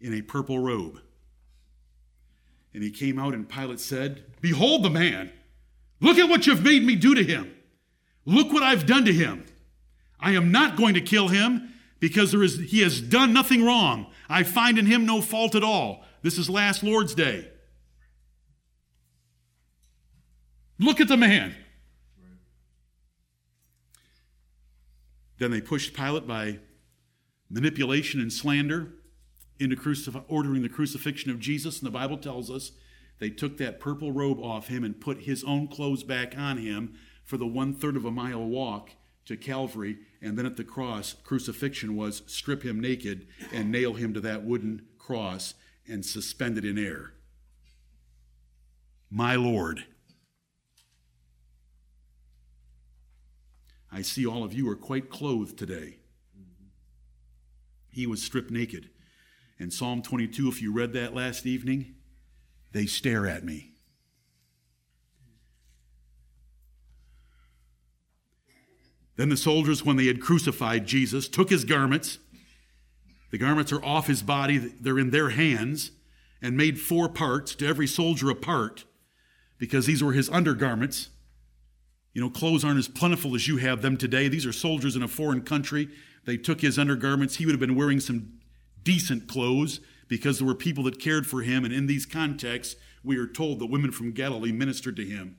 [0.00, 1.00] in a purple robe.
[2.72, 5.32] And he came out, and Pilate said, Behold the man!
[6.00, 7.52] Look at what you've made me do to him!
[8.24, 9.44] Look what I've done to him!
[10.20, 14.06] I am not going to kill him because there is, he has done nothing wrong.
[14.28, 16.04] I find in him no fault at all.
[16.22, 17.48] This is last Lord's Day.
[20.78, 21.54] Look at the man.
[25.38, 26.58] Then they pushed Pilate by
[27.50, 28.94] manipulation and slander
[29.58, 31.78] into crucif- ordering the crucifixion of Jesus.
[31.78, 32.72] And the Bible tells us
[33.18, 36.94] they took that purple robe off him and put his own clothes back on him
[37.24, 38.90] for the one third of a mile walk
[39.26, 44.12] to Calvary, and then at the cross, crucifixion was strip him naked and nail him
[44.14, 45.54] to that wooden cross
[45.88, 47.14] and suspend it in air.
[49.10, 49.84] My Lord.
[53.92, 55.96] I see all of you are quite clothed today.
[57.88, 58.90] He was stripped naked.
[59.58, 61.96] And Psalm 22, if you read that last evening,
[62.72, 63.69] they stare at me.
[69.20, 72.20] Then the soldiers, when they had crucified Jesus, took his garments.
[73.30, 75.90] The garments are off his body, they're in their hands,
[76.40, 78.86] and made four parts, to every soldier a part,
[79.58, 81.10] because these were his undergarments.
[82.14, 84.26] You know, clothes aren't as plentiful as you have them today.
[84.28, 85.90] These are soldiers in a foreign country.
[86.24, 87.36] They took his undergarments.
[87.36, 88.38] He would have been wearing some
[88.82, 91.66] decent clothes because there were people that cared for him.
[91.66, 95.36] And in these contexts, we are told the women from Galilee ministered to him.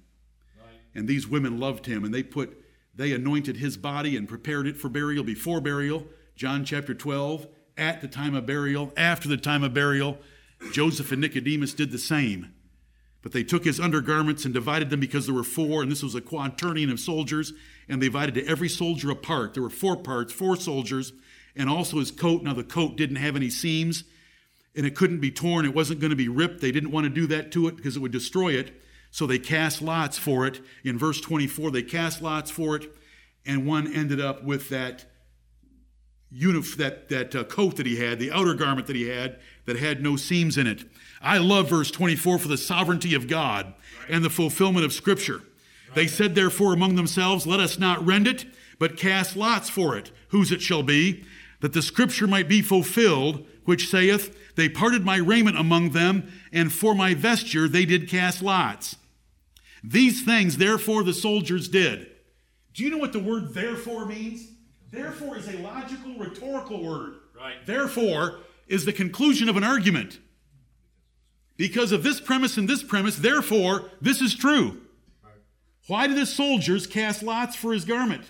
[0.56, 0.70] Right.
[0.94, 2.61] And these women loved him, and they put
[3.02, 6.06] they anointed his body and prepared it for burial before burial.
[6.36, 10.20] John chapter 12, at the time of burial, after the time of burial.
[10.72, 12.54] Joseph and Nicodemus did the same.
[13.24, 16.16] But they took his undergarments and divided them because there were four, and this was
[16.16, 17.54] a quaternion of soldiers,
[17.90, 19.54] and they divided to every soldier a part.
[19.54, 21.14] There were four parts, four soldiers,
[21.56, 22.44] and also his coat.
[22.44, 24.04] Now, the coat didn't have any seams,
[24.76, 25.66] and it couldn't be torn.
[25.66, 26.62] It wasn't going to be ripped.
[26.62, 28.82] They didn't want to do that to it because it would destroy it.
[29.12, 30.62] So they cast lots for it.
[30.84, 32.90] In verse 24, they cast lots for it,
[33.46, 35.06] and one ended up with that
[36.34, 39.78] unif- that, that uh, coat that he had, the outer garment that he had, that
[39.78, 40.86] had no seams in it.
[41.22, 43.74] I love verse 24 for the sovereignty of God
[44.10, 45.42] and the fulfillment of Scripture.
[45.94, 48.46] They said, therefore, among themselves, Let us not rend it,
[48.80, 51.26] but cast lots for it, whose it shall be,
[51.60, 56.72] that the Scripture might be fulfilled, which saith, They parted my raiment among them, and
[56.72, 58.96] for my vesture they did cast lots.
[59.84, 62.08] These things, therefore, the soldiers did.
[62.74, 64.48] Do you know what the word therefore means?
[64.92, 67.16] Therefore is a logical, rhetorical word.
[67.36, 67.66] Right.
[67.66, 70.20] Therefore is the conclusion of an argument.
[71.58, 74.82] Because of this premise and this premise, therefore, this is true.
[75.88, 78.24] Why did the soldiers cast lots for his garment?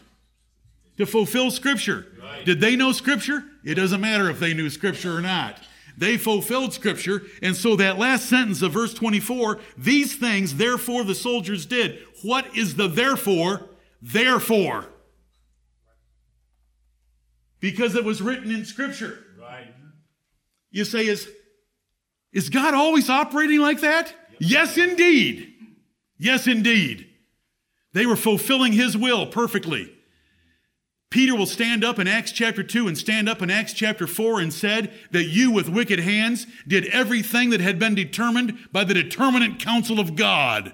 [0.97, 2.07] To fulfill Scripture.
[2.21, 2.45] Right.
[2.45, 3.43] Did they know Scripture?
[3.63, 5.59] It doesn't matter if they knew Scripture or not.
[5.97, 7.23] They fulfilled Scripture.
[7.41, 11.99] And so that last sentence of verse 24, these things, therefore, the soldiers did.
[12.23, 13.69] What is the therefore?
[14.01, 14.87] Therefore.
[17.59, 19.25] Because it was written in Scripture.
[19.39, 19.73] Right.
[20.71, 21.29] You say, is,
[22.31, 24.13] is God always operating like that?
[24.39, 24.39] Yep.
[24.39, 25.53] Yes, indeed.
[26.17, 27.07] Yes, indeed.
[27.93, 29.91] They were fulfilling His will perfectly.
[31.11, 34.39] Peter will stand up in Acts chapter 2 and stand up in Acts chapter 4
[34.39, 38.93] and said that you with wicked hands did everything that had been determined by the
[38.93, 40.73] determinate counsel of God.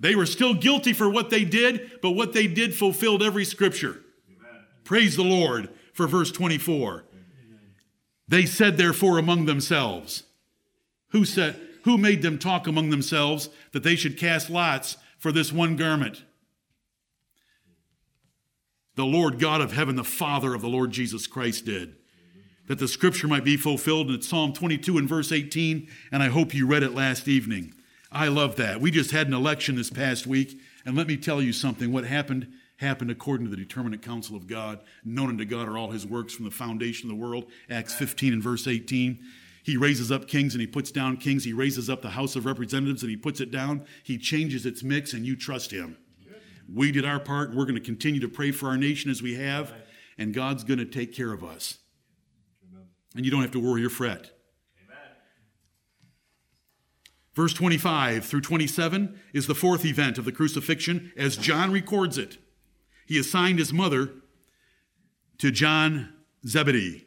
[0.00, 4.00] They were still guilty for what they did, but what they did fulfilled every scripture.
[4.82, 7.04] Praise the Lord for verse 24.
[8.26, 10.24] They said, therefore, among themselves.
[11.10, 15.52] Who said, who made them talk among themselves that they should cast lots for this
[15.52, 16.24] one garment?
[19.00, 21.94] The Lord God of heaven, the Father of the Lord Jesus Christ, did.
[22.66, 26.52] That the scripture might be fulfilled in Psalm 22 and verse 18, and I hope
[26.52, 27.72] you read it last evening.
[28.12, 28.78] I love that.
[28.78, 31.90] We just had an election this past week, and let me tell you something.
[31.90, 34.80] What happened happened according to the determinate counsel of God.
[35.02, 37.46] Known unto God are all his works from the foundation of the world.
[37.70, 39.18] Acts 15 and verse 18.
[39.62, 41.44] He raises up kings and he puts down kings.
[41.44, 43.86] He raises up the House of Representatives and he puts it down.
[44.02, 45.96] He changes its mix and you trust him.
[46.72, 49.22] We did our part and we're going to continue to pray for our nation as
[49.22, 49.72] we have,
[50.18, 51.78] and God's going to take care of us.
[53.16, 54.30] And you don't have to worry or fret.
[57.34, 62.38] Verse 25 through 27 is the fourth event of the crucifixion as John records it.
[63.06, 64.10] He assigned his mother
[65.38, 66.12] to John
[66.46, 67.06] Zebedee.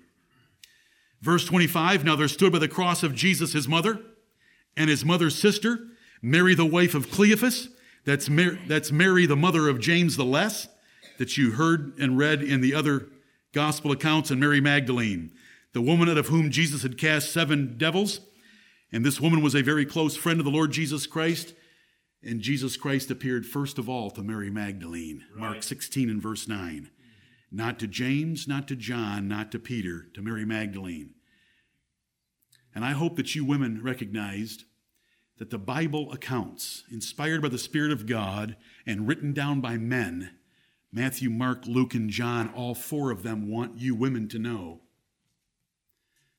[1.22, 4.00] Verse 25 Now there stood by the cross of Jesus his mother
[4.76, 5.80] and his mother's sister,
[6.22, 7.70] Mary, the wife of Cleophas.
[8.06, 10.68] That's, Mary, that's Mary, the mother of James the Less,
[11.18, 13.08] that you heard and read in the other
[13.54, 15.32] gospel accounts, and Mary Magdalene,
[15.74, 18.20] the woman out of whom Jesus had cast seven devils.
[18.92, 21.54] And this woman was a very close friend of the Lord Jesus Christ.
[22.24, 25.42] And Jesus Christ appeared first of all to Mary Magdalene, right.
[25.42, 26.90] Mark 16 and verse 9.
[27.52, 31.12] Not to James, not to John, not to Peter, to Mary Magdalene.
[32.74, 34.64] And I hope that you women recognized
[35.44, 40.32] that the Bible accounts, inspired by the Spirit of God and written down by men,
[40.90, 44.80] Matthew, Mark, Luke, and John, all four of them want you women to know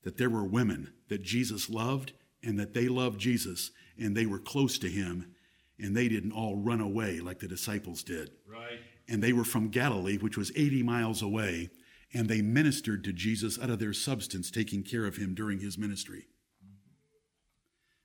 [0.04, 4.38] that there were women that Jesus loved and that they loved Jesus and they were
[4.38, 5.34] close to him
[5.78, 8.30] and they didn't all run away like the disciples did.
[8.48, 11.70] Right and they were from Galilee, which was 80 miles away,
[12.12, 15.76] and they ministered to Jesus out of their substance, taking care of him during his
[15.76, 16.26] ministry.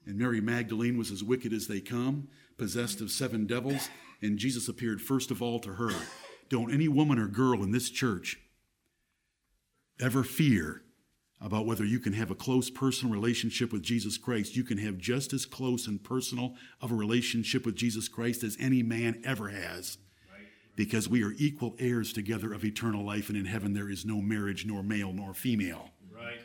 [0.06, 2.28] And Mary Magdalene was as wicked as they come,
[2.58, 3.89] possessed of seven devils,
[4.22, 5.91] and Jesus appeared first of all to her.
[6.50, 8.39] Don't any woman or girl in this church
[10.02, 10.82] ever fear
[11.41, 14.56] about whether you can have a close personal relationship with Jesus Christ.
[14.56, 18.58] You can have just as close and personal of a relationship with Jesus Christ as
[18.60, 19.97] any man ever has
[20.80, 24.22] because we are equal heirs together of eternal life, and in heaven there is no
[24.22, 25.89] marriage, nor male, nor female.
[26.10, 26.39] Right.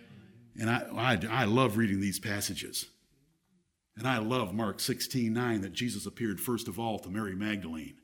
[0.59, 2.87] And I, I, I love reading these passages.
[3.97, 7.97] And I love Mark 16 9 that Jesus appeared first of all to Mary Magdalene.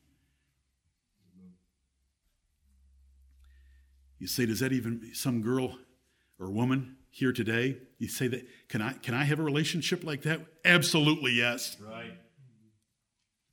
[4.18, 5.78] You say, does that even some girl
[6.38, 7.78] or woman here today?
[7.98, 10.40] You say that can I can I have a relationship like that?
[10.64, 11.76] Absolutely yes.
[11.80, 12.12] Right.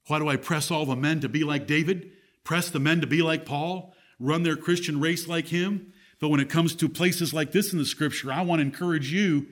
[0.07, 2.11] Why do I press all the men to be like David?
[2.47, 5.91] press the men to be like Paul, run their Christian race like him.
[6.21, 9.11] But when it comes to places like this in the scripture, I want to encourage
[9.11, 9.47] you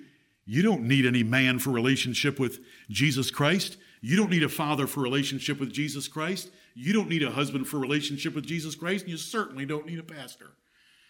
[0.46, 3.78] you don't need any man for relationship with Jesus Christ.
[4.02, 6.52] You don't need a father for relationship with Jesus Christ.
[6.76, 9.04] You don't need a husband for relationship with Jesus Christ.
[9.04, 10.52] And you certainly don't need a pastor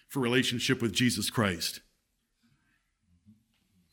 [0.07, 1.81] for relationship with Jesus Christ.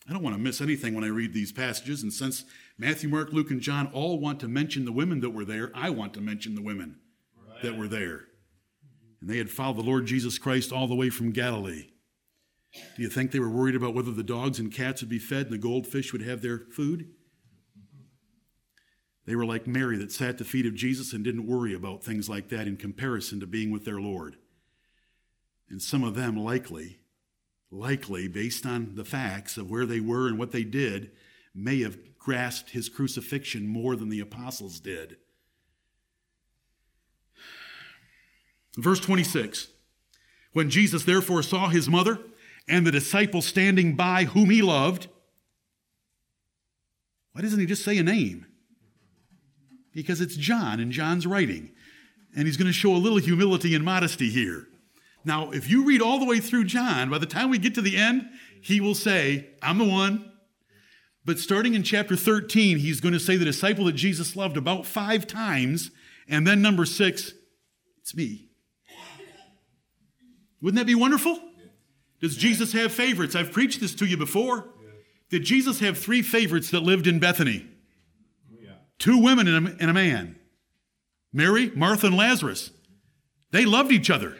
[0.08, 2.02] I don't want to miss anything when I read these passages.
[2.02, 2.44] And since
[2.78, 5.90] Matthew, Mark, Luke, and John all want to mention the women that were there, I
[5.90, 6.96] want to mention the women
[7.62, 8.22] that were there.
[9.20, 11.91] And they had followed the Lord Jesus Christ all the way from Galilee.
[12.72, 15.46] Do you think they were worried about whether the dogs and cats would be fed
[15.46, 17.10] and the goldfish would have their food?
[19.26, 22.02] They were like Mary that sat at the feet of Jesus and didn't worry about
[22.02, 24.36] things like that in comparison to being with their Lord.
[25.68, 26.98] And some of them likely,
[27.70, 31.12] likely, based on the facts of where they were and what they did,
[31.54, 35.16] may have grasped his crucifixion more than the apostles did.
[38.76, 39.68] Verse 26
[40.52, 42.18] When Jesus therefore saw his mother
[42.68, 45.08] and the disciple standing by whom he loved,
[47.32, 48.46] why doesn't he just say a name?
[49.92, 51.72] Because it's John in John's writing.
[52.34, 54.66] And he's going to show a little humility and modesty here.
[55.24, 57.82] Now, if you read all the way through John, by the time we get to
[57.82, 58.28] the end,
[58.60, 60.30] he will say, I'm the one.
[61.24, 64.86] But starting in chapter 13, he's going to say the disciple that Jesus loved about
[64.86, 65.90] five times.
[66.28, 67.32] And then number six,
[68.00, 68.48] it's me.
[70.60, 71.38] Wouldn't that be wonderful?
[72.22, 73.34] Does Jesus have favorites?
[73.34, 74.68] I've preached this to you before.
[75.28, 77.66] Did Jesus have three favorites that lived in Bethany?
[78.98, 80.36] Two women and a, man
[81.32, 82.70] Mary, Martha, and Lazarus.
[83.50, 84.36] They loved each other,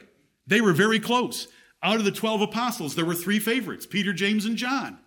[0.47, 1.49] they were very close.
[1.85, 4.99] Out of the 12 apostles, there were three favorites Peter, James, and John.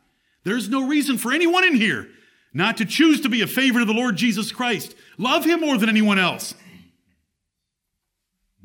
[0.44, 2.10] There's no reason for anyone in here
[2.54, 4.96] not to choose to be a favorite of the Lord Jesus Christ.
[5.18, 6.54] Love him more than anyone else.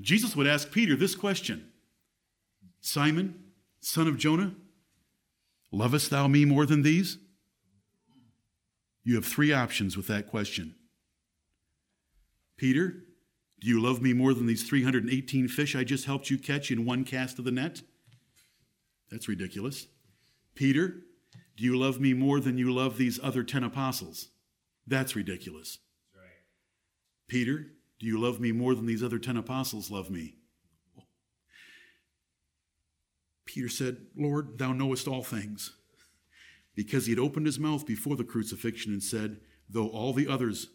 [0.01, 1.71] Jesus would ask Peter this question
[2.81, 3.50] Simon,
[3.81, 4.55] son of Jonah,
[5.73, 7.19] lovest thou me more than these?
[9.03, 10.75] You have three options with that question.
[12.57, 13.05] Peter,
[13.61, 16.85] do you love me more than these 318 fish I just helped you catch in
[16.85, 17.83] one cast of the net?
[19.11, 19.87] That's ridiculous.
[20.55, 21.03] Peter,
[21.57, 24.29] do you love me more than you love these other 10 apostles?
[24.87, 25.79] That's ridiculous.
[26.13, 26.33] That's right.
[27.29, 27.67] Peter,
[27.99, 30.37] do you love me more than these other 10 apostles love me?
[33.51, 35.73] Peter said, Lord, thou knowest all things.
[36.77, 40.69] Because he had opened his mouth before the crucifixion and said, Though all the others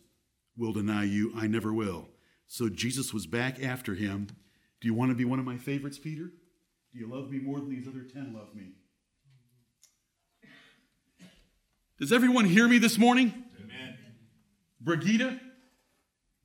[0.57, 2.09] will deny you, I never will.
[2.47, 4.27] So Jesus was back after him.
[4.81, 6.25] Do you want to be one of my favorites, Peter?
[6.91, 8.73] Do you love me more than these other 10 love me?
[11.97, 13.45] Does everyone hear me this morning?
[13.63, 13.97] Amen.
[14.81, 15.39] Brigida,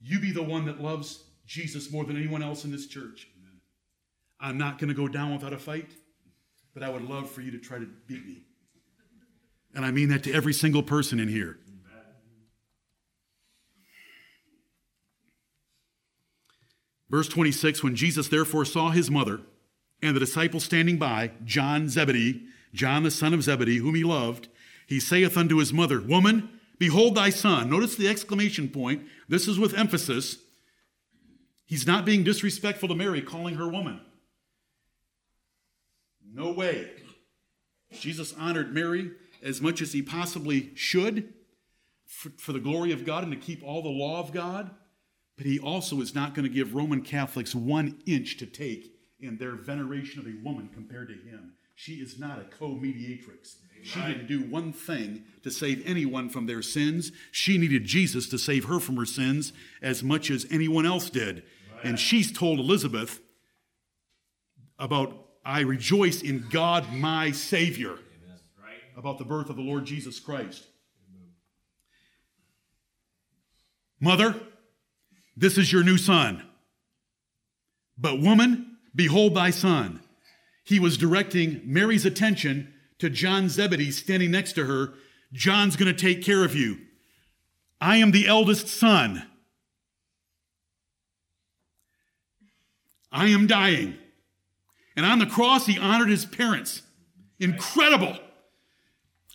[0.00, 3.26] you be the one that loves Jesus more than anyone else in this church.
[3.36, 3.60] Amen.
[4.40, 5.90] I'm not going to go down without a fight,
[6.74, 8.42] but I would love for you to try to beat me.
[9.74, 11.58] And I mean that to every single person in here.
[17.08, 19.40] Verse 26 When Jesus therefore saw his mother
[20.00, 24.48] and the disciple standing by, John Zebedee, John the son of Zebedee, whom he loved,
[24.86, 26.48] he saith unto his mother, Woman,
[26.78, 27.68] behold thy son.
[27.68, 29.02] Notice the exclamation point.
[29.28, 30.38] This is with emphasis.
[31.66, 34.00] He's not being disrespectful to Mary, calling her woman.
[36.32, 36.90] No way.
[37.92, 39.12] Jesus honored Mary
[39.42, 41.32] as much as he possibly should
[42.06, 44.70] for, for, the glory of God and to keep all the law of God.
[45.36, 49.38] But he also is not going to give Roman Catholics one inch to take in
[49.38, 51.54] their veneration of a woman compared to him.
[51.74, 53.56] She is not a co mediatrix.
[53.82, 57.10] She didn't do one thing to save anyone from their sins.
[57.32, 61.42] She needed Jesus to save her from her sins as much as anyone else did.
[61.82, 63.20] And she's told Elizabeth
[64.78, 67.98] about, I rejoice in God my Savior,
[68.96, 70.64] about the birth of the Lord Jesus Christ.
[73.98, 74.36] Mother,
[75.36, 76.46] this is your new son.
[77.98, 80.00] But woman, behold thy son.
[80.62, 84.94] He was directing Mary's attention to John Zebedee standing next to her,
[85.32, 86.78] John's going to take care of you.
[87.80, 89.26] I am the eldest son.
[93.10, 93.96] I am dying.
[95.00, 96.82] And on the cross, he honored his parents.
[97.38, 98.18] Incredible.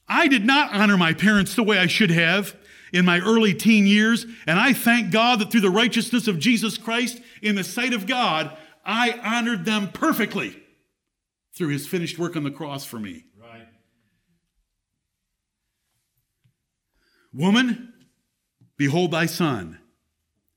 [0.08, 2.56] I did not honor my parents the way I should have
[2.94, 6.78] in my early teen years, and I thank God that through the righteousness of Jesus
[6.78, 8.56] Christ, in the sight of God,
[8.86, 10.62] I honored them perfectly
[11.56, 13.26] through his finished work on the cross for me.
[13.42, 13.66] Right.
[17.34, 17.92] Woman,
[18.78, 19.80] behold thy son.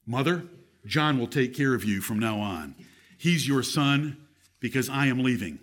[0.05, 0.45] Mother,
[0.85, 2.75] John will take care of you from now on.
[3.17, 4.19] He's your son
[4.61, 5.59] because I am leaving.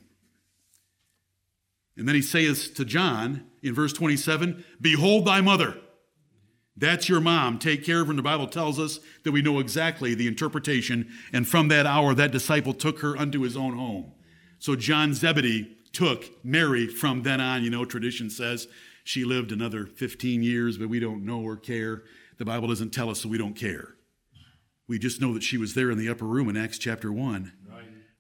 [1.97, 5.77] And then he says to John in verse 27 Behold thy mother.
[6.77, 7.57] That's your mom.
[7.57, 8.11] Take care of her.
[8.11, 11.09] And the Bible tells us that we know exactly the interpretation.
[11.31, 14.11] And from that hour, that disciple took her unto his own home.
[14.59, 17.63] So John Zebedee took Mary from then on.
[17.63, 18.67] You know, tradition says
[19.05, 22.03] she lived another 15 years, but we don't know or care.
[22.37, 23.95] The Bible doesn't tell us, so we don't care.
[24.87, 27.53] We just know that she was there in the upper room in Acts chapter 1.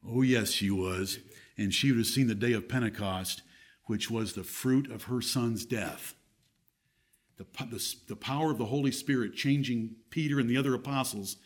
[0.07, 1.19] Oh, yes, she was.
[1.57, 3.41] And she would have seen the day of Pentecost,
[3.85, 6.15] which was the fruit of her son's death.
[7.37, 11.37] The, the, the power of the Holy Spirit changing Peter and the other apostles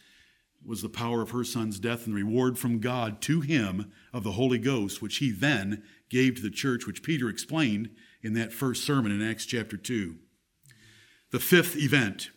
[0.66, 4.34] was the power of her son's death and reward from God to him of the
[4.34, 7.90] Holy Ghost, which he then gave to the church, which Peter explained
[8.22, 10.16] in that first sermon in Acts chapter 2.
[11.32, 12.30] The fifth event,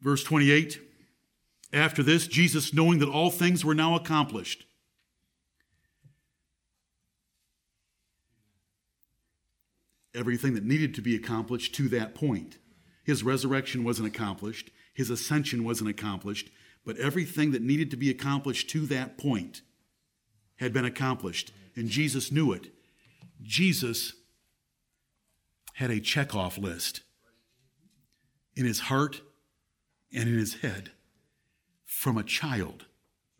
[0.00, 0.83] verse 28
[1.74, 4.64] After this, Jesus, knowing that all things were now accomplished,
[10.14, 12.58] everything that needed to be accomplished to that point.
[13.02, 16.48] His resurrection wasn't accomplished, his ascension wasn't accomplished,
[16.86, 19.62] but everything that needed to be accomplished to that point
[20.58, 22.68] had been accomplished, and Jesus knew it.
[23.42, 24.12] Jesus
[25.74, 27.00] had a checkoff list
[28.54, 29.22] in his heart
[30.12, 30.92] and in his head
[32.04, 32.84] from a child.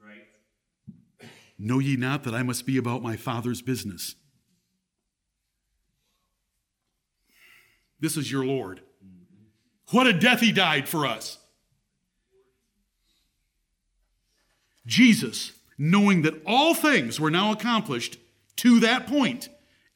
[0.03, 1.29] Right.
[1.59, 4.15] Know ye not that I must be about my Father's business?
[8.01, 8.81] This is your Lord.
[9.05, 9.95] Mm-hmm.
[9.95, 11.37] What a death he died for us.
[14.87, 18.17] Jesus, knowing that all things were now accomplished
[18.57, 19.51] to that point,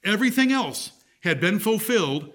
[0.04, 0.92] everything else
[1.22, 2.34] had been fulfilled,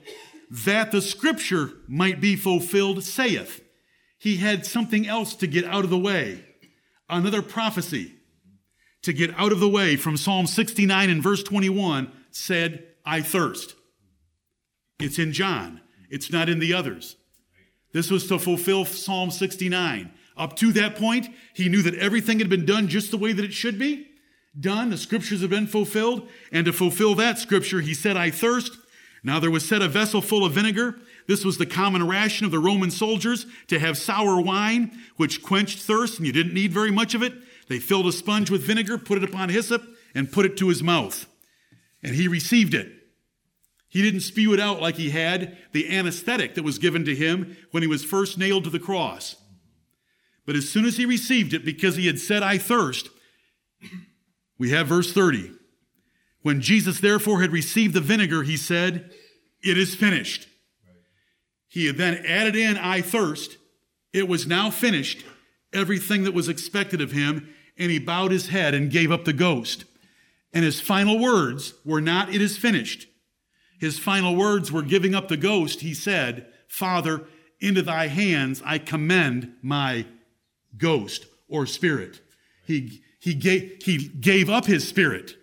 [0.50, 3.63] that the scripture might be fulfilled, saith.
[4.24, 6.46] He had something else to get out of the way,
[7.10, 8.14] another prophecy
[9.02, 13.76] to get out of the way from Psalm 69 and verse 21 said, I thirst.
[14.98, 17.18] It's in John, it's not in the others.
[17.92, 20.10] This was to fulfill Psalm 69.
[20.38, 23.44] Up to that point, he knew that everything had been done just the way that
[23.44, 24.08] it should be
[24.58, 24.90] done.
[24.90, 26.30] The scriptures have been fulfilled.
[26.50, 28.72] And to fulfill that scripture, he said, I thirst.
[29.22, 30.96] Now there was set a vessel full of vinegar.
[31.28, 35.80] This was the common ration of the Roman soldiers to have sour wine, which quenched
[35.80, 37.34] thirst, and you didn't need very much of it.
[37.68, 40.84] They filled a sponge with vinegar, put it upon hyssop, and put it to his
[40.84, 41.28] mouth.
[42.02, 42.92] And he received it.
[43.88, 47.56] He didn't spew it out like he had the anesthetic that was given to him
[47.72, 49.36] when he was first nailed to the cross.
[50.46, 53.10] But as soon as he received it, because he had said, I thirst,
[54.58, 55.52] we have verse 30.
[56.42, 59.12] When Jesus therefore had received the vinegar, he said,
[59.62, 60.48] It is finished.
[61.74, 63.58] He had then added in, I thirst.
[64.14, 65.26] It was now finished,
[65.74, 69.34] everything that was expected of him, and he bowed his head and gave up the
[69.34, 69.86] ghost.
[70.54, 73.08] And his final words were not, It is finished.
[73.80, 75.82] His final words were giving up the ghost.
[75.82, 77.24] He said, Father,
[77.60, 80.06] into thy hands I commend my
[80.78, 82.22] ghost or spirit.
[82.68, 85.38] He, he, gave, he gave up his spirit,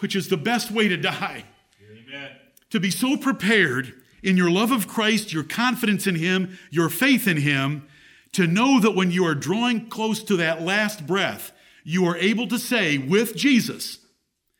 [0.00, 1.44] which is the best way to die.
[1.82, 2.32] Amen.
[2.68, 7.26] To be so prepared in your love of Christ, your confidence in him, your faith
[7.26, 7.86] in him,
[8.32, 11.52] to know that when you are drawing close to that last breath,
[11.84, 13.98] you are able to say with Jesus,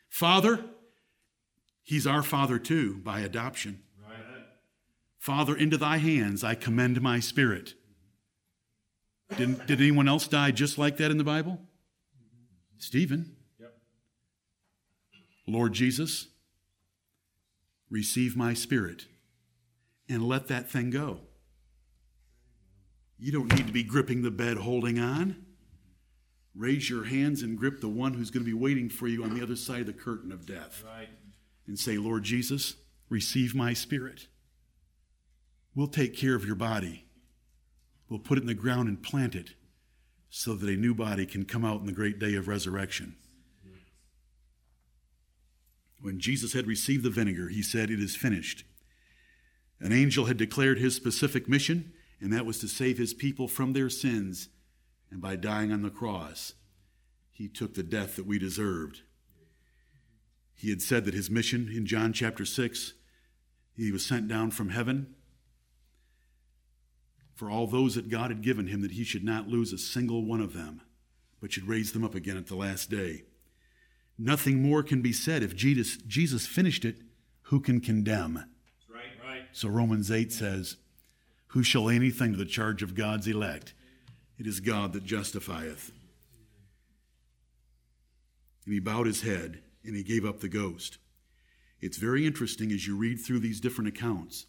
[0.09, 0.65] Father,
[1.83, 3.83] He's our Father too by adoption.
[4.03, 4.17] Right.
[5.19, 7.75] Father, into thy hands I commend my spirit.
[9.37, 11.59] Did, did anyone else die just like that in the Bible?
[12.79, 13.37] Stephen.
[13.59, 13.75] Yep.
[15.47, 16.29] Lord Jesus,
[17.91, 19.07] receive my spirit
[20.09, 21.21] and let that thing go.
[23.19, 25.47] You don't need to be gripping the bed holding on.
[26.55, 29.35] Raise your hands and grip the one who's going to be waiting for you on
[29.35, 30.83] the other side of the curtain of death.
[30.85, 31.09] Right.
[31.67, 32.75] And say, Lord Jesus,
[33.09, 34.27] receive my spirit.
[35.75, 37.07] We'll take care of your body.
[38.09, 39.51] We'll put it in the ground and plant it
[40.29, 43.17] so that a new body can come out in the great day of resurrection.
[46.01, 48.65] When Jesus had received the vinegar, he said, It is finished.
[49.83, 53.73] An angel had declared his specific mission, and that was to save his people from
[53.73, 54.49] their sins.
[55.11, 56.55] And by dying on the cross,
[57.33, 59.03] he took the death that we deserved.
[60.55, 62.93] He had said that his mission in John chapter 6,
[63.77, 65.17] he was sent down from heaven
[67.35, 70.25] for all those that God had given him, that he should not lose a single
[70.25, 70.81] one of them,
[71.41, 73.25] but should raise them up again at the last day.
[74.17, 75.43] Nothing more can be said.
[75.43, 76.99] If Jesus, Jesus finished it,
[77.47, 78.45] who can condemn?
[79.53, 80.77] So Romans 8 says,
[81.49, 83.75] Who shall anything to the charge of God's elect?
[84.39, 85.93] It is God that justifieth.
[88.65, 90.99] And he bowed his head and he gave up the ghost.
[91.81, 94.47] It's very interesting as you read through these different accounts.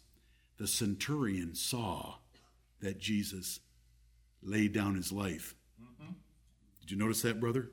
[0.56, 2.16] The centurion saw
[2.80, 3.60] that Jesus
[4.42, 5.54] laid down his life.
[5.82, 6.12] Mm-hmm.
[6.80, 7.70] Did you notice that, brother?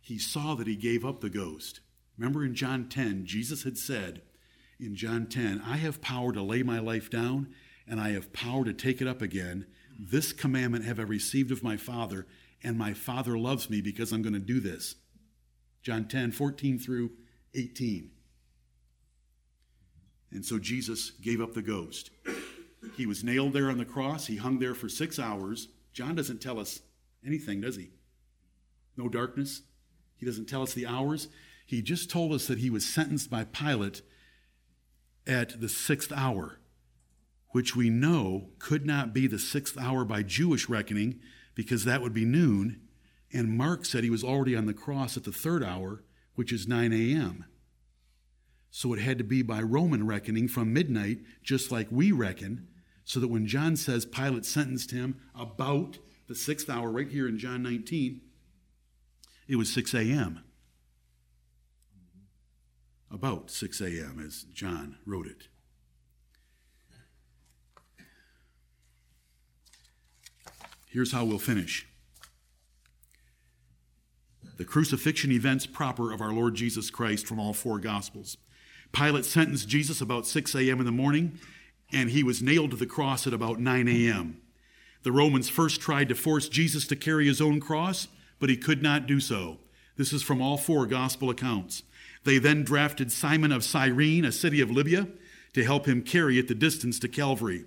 [0.00, 1.80] He saw that he gave up the ghost.
[2.16, 4.22] Remember in John 10, Jesus had said,
[4.80, 7.54] in John 10, I have power to lay my life down
[7.86, 9.66] and I have power to take it up again.
[9.98, 12.26] This commandment have I received of my Father,
[12.62, 14.94] and my Father loves me because I'm going to do this.
[15.82, 17.10] John 10, 14 through
[17.54, 18.10] 18.
[20.30, 22.10] And so Jesus gave up the ghost.
[22.96, 24.26] He was nailed there on the cross.
[24.26, 25.68] He hung there for six hours.
[25.92, 26.80] John doesn't tell us
[27.26, 27.90] anything, does he?
[28.96, 29.62] No darkness.
[30.16, 31.28] He doesn't tell us the hours.
[31.64, 34.02] He just told us that he was sentenced by Pilate
[35.28, 36.58] at the sixth hour,
[37.50, 41.20] which we know could not be the sixth hour by Jewish reckoning
[41.54, 42.80] because that would be noon.
[43.32, 46.02] And Mark said he was already on the cross at the third hour,
[46.34, 47.44] which is 9 a.m.
[48.70, 52.68] So it had to be by Roman reckoning from midnight, just like we reckon,
[53.04, 57.38] so that when John says Pilate sentenced him about the sixth hour, right here in
[57.38, 58.20] John 19,
[59.46, 60.44] it was 6 a.m
[63.10, 65.48] about 6 a.m., as John wrote it.
[70.90, 71.86] Here's how we'll finish
[74.56, 78.36] the crucifixion events proper of our Lord Jesus Christ from all four Gospels.
[78.90, 80.80] Pilate sentenced Jesus about 6 a.m.
[80.80, 81.38] in the morning,
[81.92, 84.40] and he was nailed to the cross at about 9 a.m.
[85.04, 88.08] The Romans first tried to force Jesus to carry his own cross,
[88.40, 89.58] but he could not do so.
[89.96, 91.84] This is from all four Gospel accounts.
[92.24, 95.08] They then drafted Simon of Cyrene, a city of Libya,
[95.54, 97.64] to help him carry it the distance to Calvary.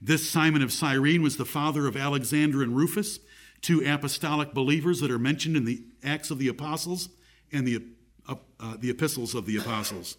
[0.00, 3.18] This Simon of Cyrene was the father of Alexander and Rufus,
[3.62, 7.08] two apostolic believers that are mentioned in the Acts of the Apostles
[7.52, 7.82] and the,
[8.28, 10.16] uh, uh, the epistles of the apostles.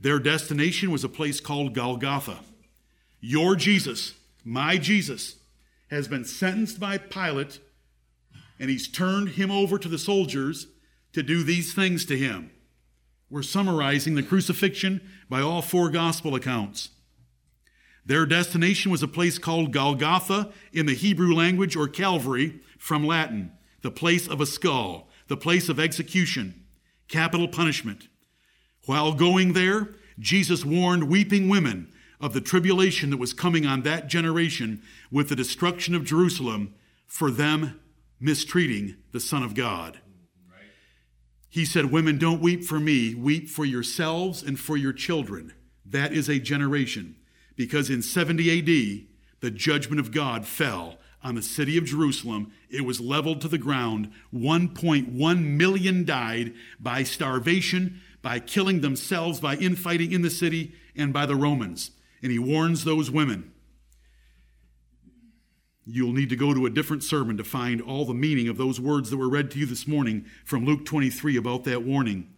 [0.00, 2.38] Their destination was a place called Golgotha.
[3.20, 5.36] Your Jesus, my Jesus,
[5.90, 7.60] has been sentenced by Pilate,
[8.58, 10.68] and he's turned him over to the soldiers
[11.12, 12.50] to do these things to him.
[13.30, 16.90] We're summarizing the crucifixion by all four gospel accounts.
[18.04, 23.52] Their destination was a place called Golgotha in the Hebrew language, or Calvary from Latin,
[23.82, 26.64] the place of a skull, the place of execution,
[27.06, 28.08] capital punishment.
[28.86, 34.08] While going there, Jesus warned weeping women of the tribulation that was coming on that
[34.08, 36.74] generation with the destruction of Jerusalem
[37.06, 37.80] for them
[38.18, 40.00] mistreating the Son of God.
[41.50, 45.52] He said, Women, don't weep for me, weep for yourselves and for your children.
[45.84, 47.16] That is a generation.
[47.56, 49.06] Because in 70 AD,
[49.40, 52.52] the judgment of God fell on the city of Jerusalem.
[52.70, 54.10] It was leveled to the ground.
[54.32, 61.26] 1.1 million died by starvation, by killing themselves, by infighting in the city, and by
[61.26, 61.90] the Romans.
[62.22, 63.52] And he warns those women.
[65.92, 68.78] You'll need to go to a different sermon to find all the meaning of those
[68.80, 72.32] words that were read to you this morning from Luke 23 about that warning.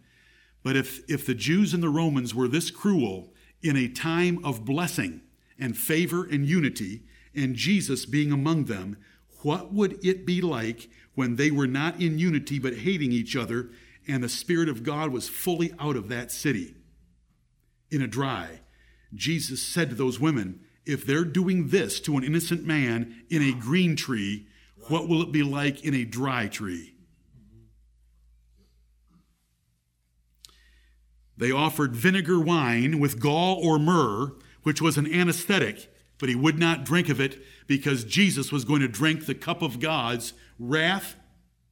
[0.63, 3.31] But if, if the Jews and the Romans were this cruel
[3.61, 5.21] in a time of blessing
[5.59, 7.03] and favor and unity,
[7.35, 8.97] and Jesus being among them,
[9.43, 13.69] what would it be like when they were not in unity but hating each other
[14.07, 16.73] and the Spirit of God was fully out of that city?
[17.91, 18.61] In a dry,
[19.13, 23.53] Jesus said to those women, If they're doing this to an innocent man in a
[23.53, 24.47] green tree,
[24.89, 26.95] what will it be like in a dry tree?
[31.37, 36.59] They offered vinegar wine with gall or myrrh, which was an anesthetic, but he would
[36.59, 41.15] not drink of it because Jesus was going to drink the cup of God's wrath,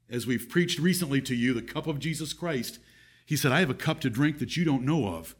[0.09, 2.79] as we've preached recently to you, the cup of Jesus Christ.
[3.25, 5.35] He said, I have a cup to drink that you don't know of.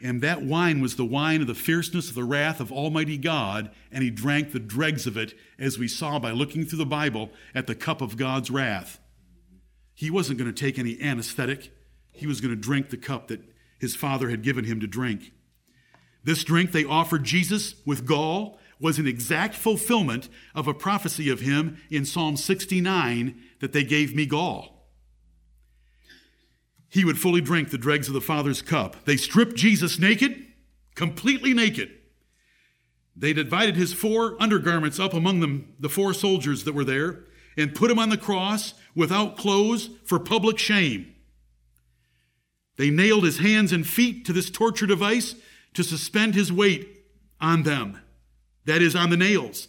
[0.00, 3.70] And that wine was the wine of the fierceness of the wrath of Almighty God,
[3.90, 7.30] and he drank the dregs of it, as we saw by looking through the Bible
[7.54, 9.00] at the cup of God's wrath.
[9.94, 11.72] He wasn't going to take any anesthetic,
[12.12, 13.42] he was going to drink the cup that
[13.80, 15.32] his father had given him to drink.
[16.22, 21.40] This drink they offered Jesus with gall was an exact fulfillment of a prophecy of
[21.40, 24.77] him in Psalm 69 that they gave me gall
[26.88, 29.04] he would fully drink the dregs of the Father's cup.
[29.04, 30.46] They stripped Jesus naked,
[30.94, 31.90] completely naked.
[33.14, 37.24] They divided his four undergarments up among them, the four soldiers that were there,
[37.56, 41.14] and put him on the cross without clothes for public shame.
[42.76, 45.34] They nailed his hands and feet to this torture device
[45.74, 46.88] to suspend his weight
[47.40, 48.00] on them,
[48.64, 49.68] that is, on the nails.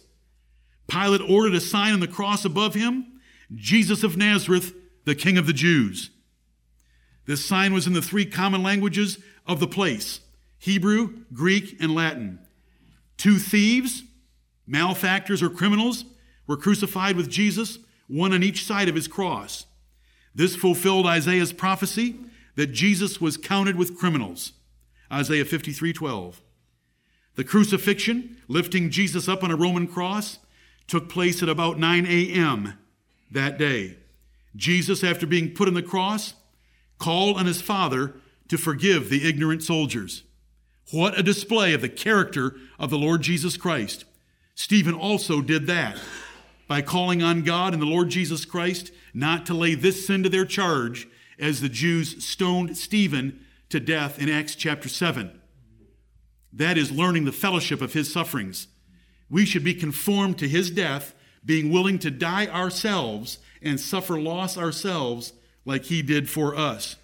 [0.86, 3.20] Pilate ordered a sign on the cross above him
[3.52, 4.72] Jesus of Nazareth,
[5.04, 6.10] the King of the Jews.
[7.30, 10.18] This sign was in the three common languages of the place
[10.58, 12.40] Hebrew, Greek, and Latin.
[13.16, 14.02] Two thieves,
[14.66, 16.04] malefactors, or criminals
[16.48, 17.78] were crucified with Jesus,
[18.08, 19.66] one on each side of his cross.
[20.34, 22.16] This fulfilled Isaiah's prophecy
[22.56, 24.54] that Jesus was counted with criminals.
[25.12, 26.40] Isaiah 53 12.
[27.36, 30.40] The crucifixion, lifting Jesus up on a Roman cross,
[30.88, 32.76] took place at about 9 a.m.
[33.30, 33.98] that day.
[34.56, 36.34] Jesus, after being put on the cross,
[37.00, 38.14] called on his father
[38.46, 40.22] to forgive the ignorant soldiers.
[40.92, 44.04] What a display of the character of the Lord Jesus Christ.
[44.54, 45.98] Stephen also did that
[46.68, 50.28] by calling on God and the Lord Jesus Christ not to lay this sin to
[50.28, 55.40] their charge as the Jews stoned Stephen to death in Acts chapter 7.
[56.52, 58.66] That is learning the fellowship of his sufferings.
[59.30, 64.58] We should be conformed to his death, being willing to die ourselves and suffer loss
[64.58, 65.32] ourselves
[65.70, 66.96] like he did for us.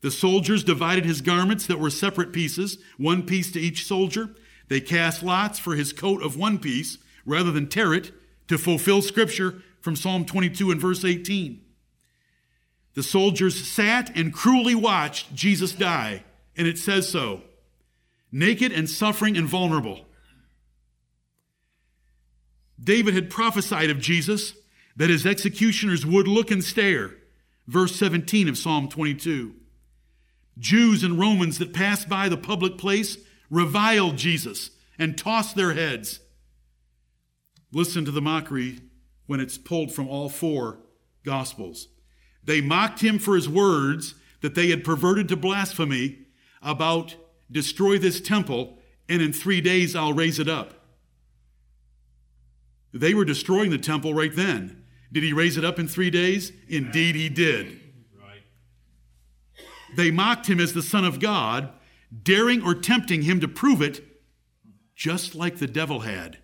[0.00, 4.30] The soldiers divided his garments that were separate pieces, one piece to each soldier.
[4.66, 8.10] They cast lots for his coat of one piece rather than tear it
[8.48, 11.60] to fulfill scripture from Psalm 22 and verse 18.
[12.94, 16.24] The soldiers sat and cruelly watched Jesus die,
[16.56, 17.42] and it says so
[18.32, 20.06] naked and suffering and vulnerable.
[22.82, 24.54] David had prophesied of Jesus
[24.98, 27.17] that his executioners would look and stare.
[27.68, 29.54] Verse 17 of Psalm 22.
[30.58, 33.18] Jews and Romans that passed by the public place
[33.50, 36.20] reviled Jesus and tossed their heads.
[37.70, 38.80] Listen to the mockery
[39.26, 40.80] when it's pulled from all four
[41.24, 41.88] Gospels.
[42.42, 46.20] They mocked him for his words that they had perverted to blasphemy
[46.62, 47.16] about
[47.50, 48.78] destroy this temple
[49.10, 50.72] and in three days I'll raise it up.
[52.94, 54.84] They were destroying the temple right then.
[55.10, 56.52] Did he raise it up in three days?
[56.68, 57.80] Indeed, he did.
[59.96, 61.72] They mocked him as the Son of God,
[62.22, 64.04] daring or tempting him to prove it,
[64.94, 66.38] just like the devil had.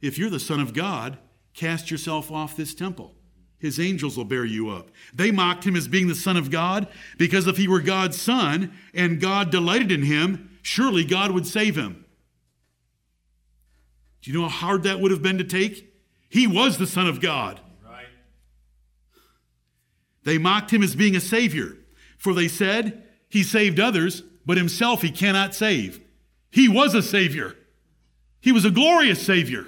[0.00, 1.18] If you're the Son of God,
[1.54, 3.14] cast yourself off this temple.
[3.58, 4.90] His angels will bear you up.
[5.14, 8.72] They mocked him as being the Son of God because if he were God's Son
[8.94, 12.04] and God delighted in him, surely God would save him.
[14.20, 15.95] Do you know how hard that would have been to take?
[16.28, 17.60] He was the Son of God.
[17.84, 18.06] Right.
[20.24, 21.76] They mocked him as being a Savior,
[22.18, 26.00] for they said, He saved others, but himself he cannot save.
[26.50, 27.54] He was a Savior,
[28.40, 29.66] he was a glorious Savior.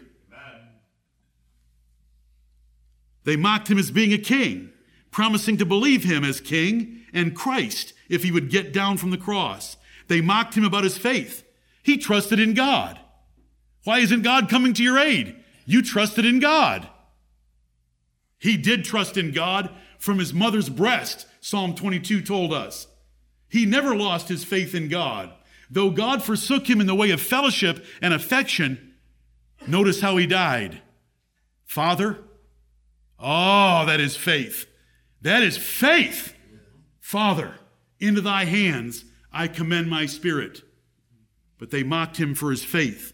[3.25, 4.71] They mocked him as being a king,
[5.11, 9.19] promising to believe him as king and Christ if he would get down from the
[9.19, 9.77] cross.
[10.07, 11.45] They mocked him about his faith.
[11.83, 12.99] He trusted in God.
[13.85, 15.38] Why isn't God coming to your aid?
[15.69, 16.89] You trusted in God.
[18.39, 22.87] He did trust in God from his mother's breast, Psalm 22 told us.
[23.51, 25.31] He never lost his faith in God.
[25.71, 28.95] Though God forsook him in the way of fellowship and affection,
[29.67, 30.81] notice how he died.
[31.67, 32.19] Father,
[33.19, 34.67] Oh, that is faith.
[35.21, 36.35] That is faith.
[36.99, 37.57] Father,
[38.01, 40.63] into thy hands I commend my spirit.
[41.59, 43.13] But they mocked him for his faith.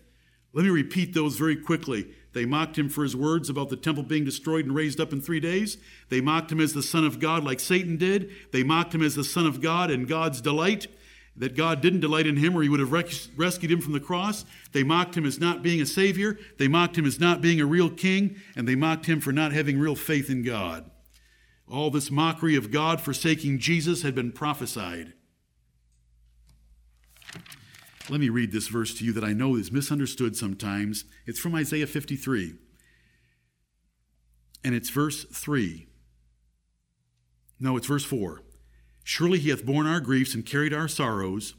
[0.52, 2.14] Let me repeat those very quickly.
[2.34, 5.20] They mocked him for his words about the temple being destroyed and raised up in
[5.20, 5.78] three days.
[6.10, 8.30] They mocked him as the Son of God, like Satan did.
[8.52, 10.88] They mocked him as the Son of God and God's delight
[11.36, 14.44] that God didn't delight in him or he would have rescued him from the cross.
[14.72, 16.38] They mocked him as not being a savior.
[16.58, 18.36] They mocked him as not being a real king.
[18.54, 20.90] And they mocked him for not having real faith in God.
[21.68, 25.14] All this mockery of God forsaking Jesus had been prophesied.
[28.10, 31.04] Let me read this verse to you that I know is misunderstood sometimes.
[31.26, 32.54] It's from Isaiah 53.
[34.62, 35.86] And it's verse 3.
[37.58, 38.42] No, it's verse 4.
[39.04, 41.54] Surely he hath borne our griefs and carried our sorrows,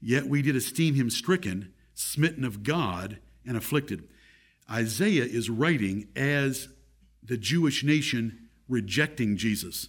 [0.00, 4.08] yet we did esteem him stricken, smitten of God, and afflicted.
[4.70, 6.68] Isaiah is writing as
[7.22, 9.88] the Jewish nation rejecting Jesus.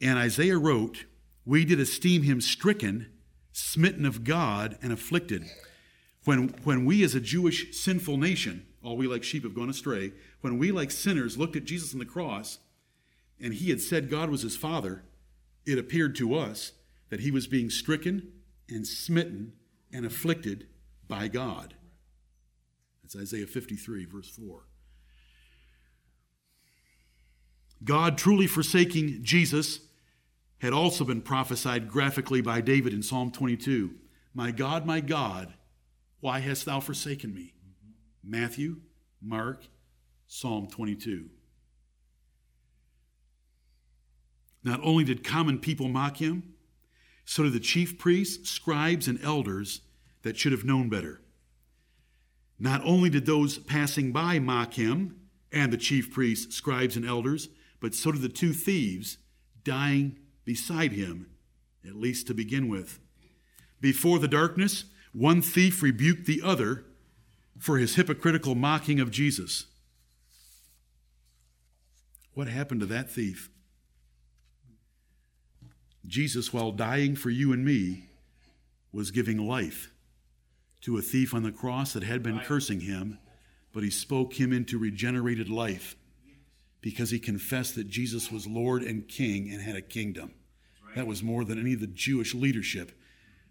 [0.00, 1.04] And Isaiah wrote,
[1.44, 3.10] We did esteem him stricken,
[3.60, 5.44] smitten of God, and afflicted.
[6.24, 10.12] When, when we, as a Jewish sinful nation, all we like sheep have gone astray,
[10.40, 12.58] when we, like sinners, looked at Jesus on the cross,
[13.40, 15.02] and he had said God was his father,
[15.64, 16.72] it appeared to us
[17.10, 18.32] that he was being stricken
[18.68, 19.52] and smitten
[19.92, 20.66] and afflicted
[21.08, 21.74] by God.
[23.02, 24.64] That's Isaiah 53, verse 4.
[27.82, 29.80] God truly forsaking Jesus
[30.60, 33.94] had also been prophesied graphically by David in Psalm 22.
[34.34, 35.54] My God, my God,
[36.20, 37.54] why hast thou forsaken me?
[38.22, 38.80] Matthew,
[39.22, 39.64] Mark,
[40.26, 41.30] Psalm 22.
[44.62, 46.54] Not only did common people mock him,
[47.24, 49.80] so did the chief priests, scribes, and elders
[50.22, 51.22] that should have known better.
[52.58, 55.16] Not only did those passing by mock him,
[55.50, 57.48] and the chief priests, scribes, and elders,
[57.80, 59.16] but so did the two thieves
[59.64, 60.18] dying
[60.50, 61.28] beside him,
[61.86, 62.98] at least to begin with.
[63.80, 64.82] Before the darkness,
[65.12, 66.84] one thief rebuked the other
[67.56, 69.66] for his hypocritical mocking of Jesus.
[72.34, 73.48] What happened to that thief?
[76.04, 78.06] Jesus, while dying for you and me,
[78.90, 79.92] was giving life
[80.80, 83.20] to a thief on the cross that had been cursing him,
[83.72, 85.94] but he spoke him into regenerated life
[86.80, 90.32] because he confessed that Jesus was Lord and King and had a kingdom.
[90.94, 92.92] That was more than any of the Jewish leadership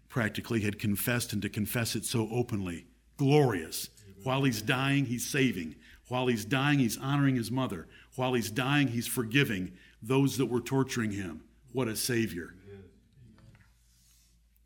[0.08, 2.86] practically had confessed and to confess it so openly.
[3.16, 3.88] Glorious.
[4.22, 5.76] While he's dying, he's saving.
[6.08, 7.86] While he's dying, he's honoring his mother.
[8.16, 9.72] While he's dying, he's forgiving
[10.02, 11.44] those that were torturing him.
[11.72, 12.54] What a Savior.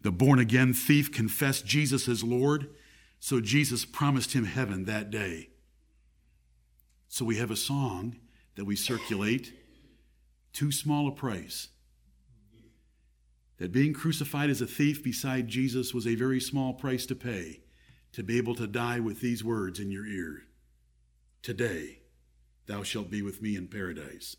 [0.00, 2.68] The born again thief confessed Jesus as Lord,
[3.20, 5.50] so Jesus promised him heaven that day.
[7.08, 8.16] So we have a song
[8.56, 9.52] that we circulate
[10.52, 11.68] too small a price.
[13.58, 17.60] That being crucified as a thief beside Jesus was a very small price to pay
[18.12, 20.44] to be able to die with these words in your ear
[21.42, 21.98] Today,
[22.66, 24.36] thou shalt be with me in paradise.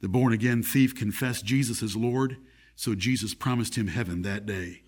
[0.00, 2.36] The born again thief confessed Jesus as Lord,
[2.76, 4.82] so Jesus promised him heaven that day.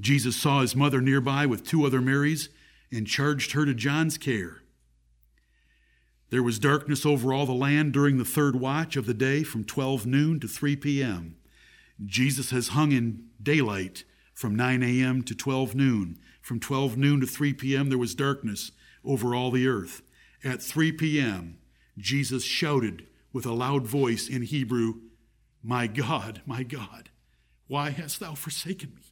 [0.00, 2.48] Jesus saw his mother nearby with two other Marys
[2.90, 4.62] and charged her to John's care.
[6.30, 9.64] There was darkness over all the land during the third watch of the day from
[9.64, 11.36] 12 noon to 3 p.m.
[12.04, 14.04] Jesus has hung in daylight
[14.34, 15.22] From 9 a.m.
[15.22, 16.18] to 12 noon.
[16.42, 18.70] From 12 noon to 3 p.m., there was darkness
[19.04, 20.02] over all the earth.
[20.44, 21.58] At 3 p.m.,
[21.96, 25.00] Jesus shouted with a loud voice in Hebrew,
[25.62, 27.08] My God, my God,
[27.66, 29.02] why hast thou forsaken me?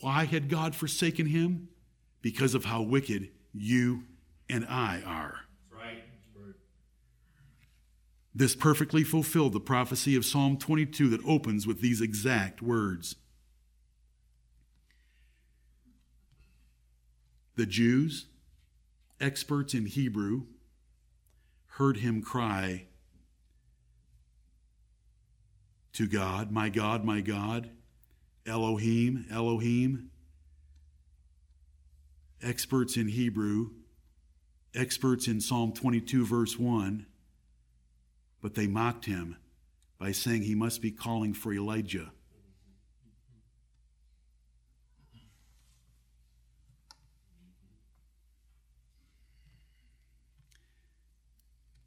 [0.00, 1.68] Why had God forsaken him?
[2.20, 4.02] Because of how wicked you
[4.48, 5.40] and I are.
[5.70, 6.04] Right.
[8.34, 13.16] This perfectly fulfilled the prophecy of Psalm 22 that opens with these exact words.
[17.56, 18.26] The Jews,
[19.18, 20.42] experts in Hebrew,
[21.76, 22.88] heard him cry
[25.94, 27.70] to God, My God, my God,
[28.46, 30.10] Elohim, Elohim.
[32.42, 33.70] Experts in Hebrew,
[34.76, 37.06] experts in Psalm 22, verse 1
[38.42, 39.36] but they mocked him
[39.98, 42.12] by saying he must be calling for Elijah.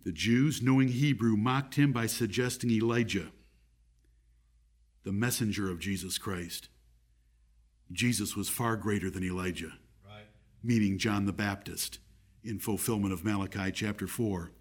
[0.04, 3.32] The Jews, knowing Hebrew, mocked him by suggesting Elijah,
[5.04, 6.70] the messenger of Jesus Christ.
[7.92, 9.74] Jesus was far greater than Elijah,
[10.06, 10.26] Right.
[10.64, 12.00] meaning John the Baptist,
[12.44, 14.52] in fulfillment of Malachi chapter 4.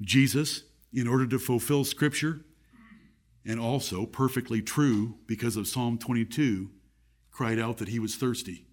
[0.00, 2.44] Jesus in order to fulfill Scripture,
[3.44, 6.70] and also perfectly true because of Psalm 22,
[7.30, 8.66] cried out that he was thirsty.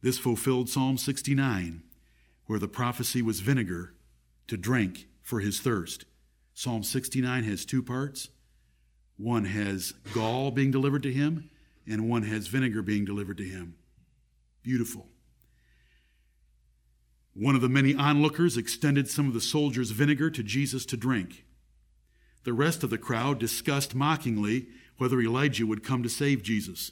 [0.00, 1.82] This fulfilled Psalm 69,
[2.46, 3.94] where the prophecy was vinegar
[4.46, 6.04] to drink for his thirst.
[6.54, 8.28] Psalm 69 has two parts
[9.16, 11.50] one has gall being delivered to him,
[11.88, 13.74] and one has vinegar being delivered to him.
[14.62, 15.08] Beautiful.
[17.38, 21.44] One of the many onlookers extended some of the soldiers' vinegar to Jesus to drink.
[22.42, 24.66] The rest of the crowd discussed mockingly
[24.96, 26.90] whether Elijah would come to save Jesus.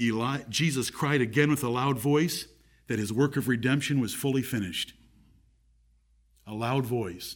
[0.00, 2.46] Eli- Jesus cried again with a loud voice
[2.86, 4.94] that his work of redemption was fully finished.
[6.46, 7.34] A loud voice.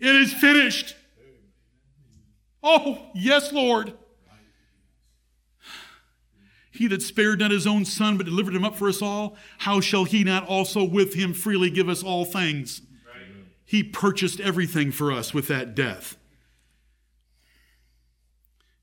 [0.00, 0.96] It is finished.
[2.60, 3.92] Oh, yes, Lord.
[6.72, 9.80] He that spared not his own son, but delivered him up for us all, how
[9.80, 12.80] shall he not also with him freely give us all things?
[13.06, 13.26] Right.
[13.64, 16.16] He purchased everything for us with that death.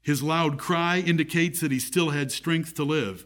[0.01, 3.25] His loud cry indicates that he still had strength to live,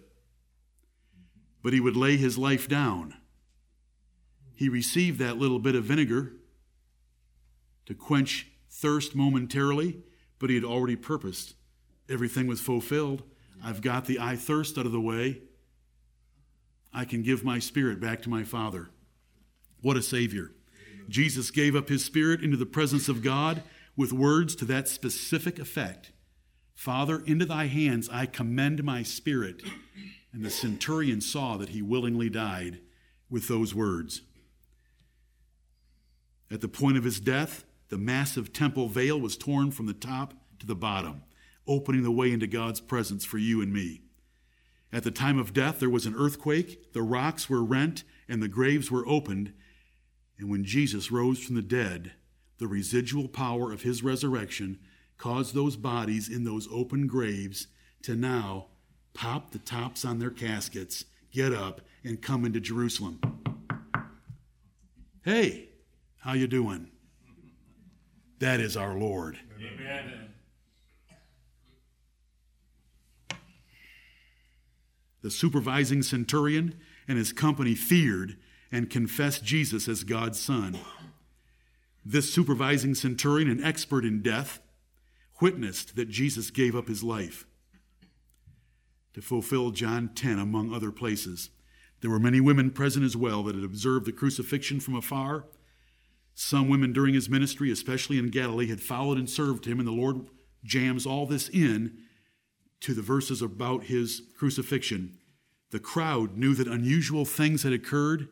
[1.61, 3.15] but he would lay his life down.
[4.55, 6.33] He received that little bit of vinegar
[7.85, 10.03] to quench thirst momentarily,
[10.39, 11.55] but he had already purposed.
[12.09, 13.23] Everything was fulfilled.
[13.63, 15.41] I've got the I thirst out of the way.
[16.93, 18.91] I can give my spirit back to my Father.
[19.81, 20.51] What a Savior.
[21.09, 23.63] Jesus gave up his spirit into the presence of God
[23.95, 26.11] with words to that specific effect
[26.75, 29.61] Father, into thy hands I commend my spirit.
[30.33, 32.79] And the centurion saw that he willingly died
[33.29, 34.23] with those words.
[36.49, 40.33] At the point of his death, the massive temple veil was torn from the top
[40.59, 41.21] to the bottom
[41.67, 44.01] opening the way into God's presence for you and me.
[44.91, 48.47] At the time of death, there was an earthquake, the rocks were rent, and the
[48.47, 49.53] graves were opened.
[50.37, 52.13] And when Jesus rose from the dead,
[52.59, 54.79] the residual power of his resurrection
[55.17, 57.67] caused those bodies in those open graves
[58.03, 58.67] to now
[59.13, 63.19] pop the tops on their caskets, get up, and come into Jerusalem.
[65.23, 65.69] Hey,
[66.19, 66.89] how you doing?
[68.39, 69.39] That is our Lord.
[69.57, 70.32] Amen.
[75.23, 76.75] The supervising centurion
[77.07, 78.37] and his company feared
[78.71, 80.77] and confessed Jesus as God's son.
[82.05, 84.59] This supervising centurion, an expert in death,
[85.41, 87.47] witnessed that Jesus gave up his life
[89.13, 91.49] to fulfill John 10, among other places.
[92.01, 95.45] There were many women present as well that had observed the crucifixion from afar.
[96.35, 99.93] Some women during his ministry, especially in Galilee, had followed and served him, and the
[99.93, 100.27] Lord
[100.65, 101.97] jams all this in
[102.83, 105.17] to the verses about his crucifixion.
[105.71, 108.27] The crowd knew that unusual things had occurred,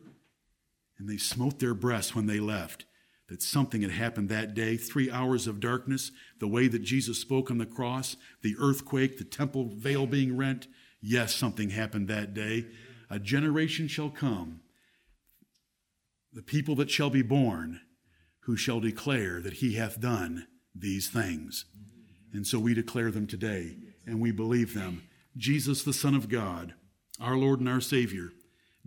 [0.98, 2.84] and they smote their breasts when they left.
[3.28, 7.50] That something had happened that day three hours of darkness, the way that Jesus spoke
[7.50, 10.68] on the cross, the earthquake, the temple veil being rent.
[11.00, 12.66] Yes, something happened that day.
[13.08, 14.60] A generation shall come,
[16.30, 17.80] the people that shall be born,
[18.40, 21.64] who shall declare that he hath done these things.
[22.34, 23.76] And so we declare them today
[24.06, 25.02] and we believe them.
[25.36, 26.74] Jesus, the Son of God,
[27.20, 28.30] our Lord and our Savior,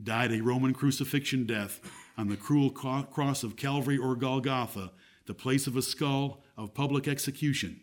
[0.01, 1.79] died a Roman crucifixion death
[2.17, 4.91] on the cruel cross of Calvary or Golgotha
[5.25, 7.81] the place of a skull of public execution.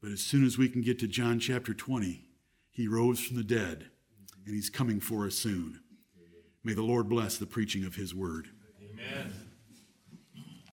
[0.00, 2.24] But as soon as we can get to John chapter 20,
[2.70, 3.86] he rose from the dead,
[4.44, 5.80] and he's coming for us soon.
[6.62, 8.48] May the Lord bless the preaching of his word.
[8.82, 9.32] Amen.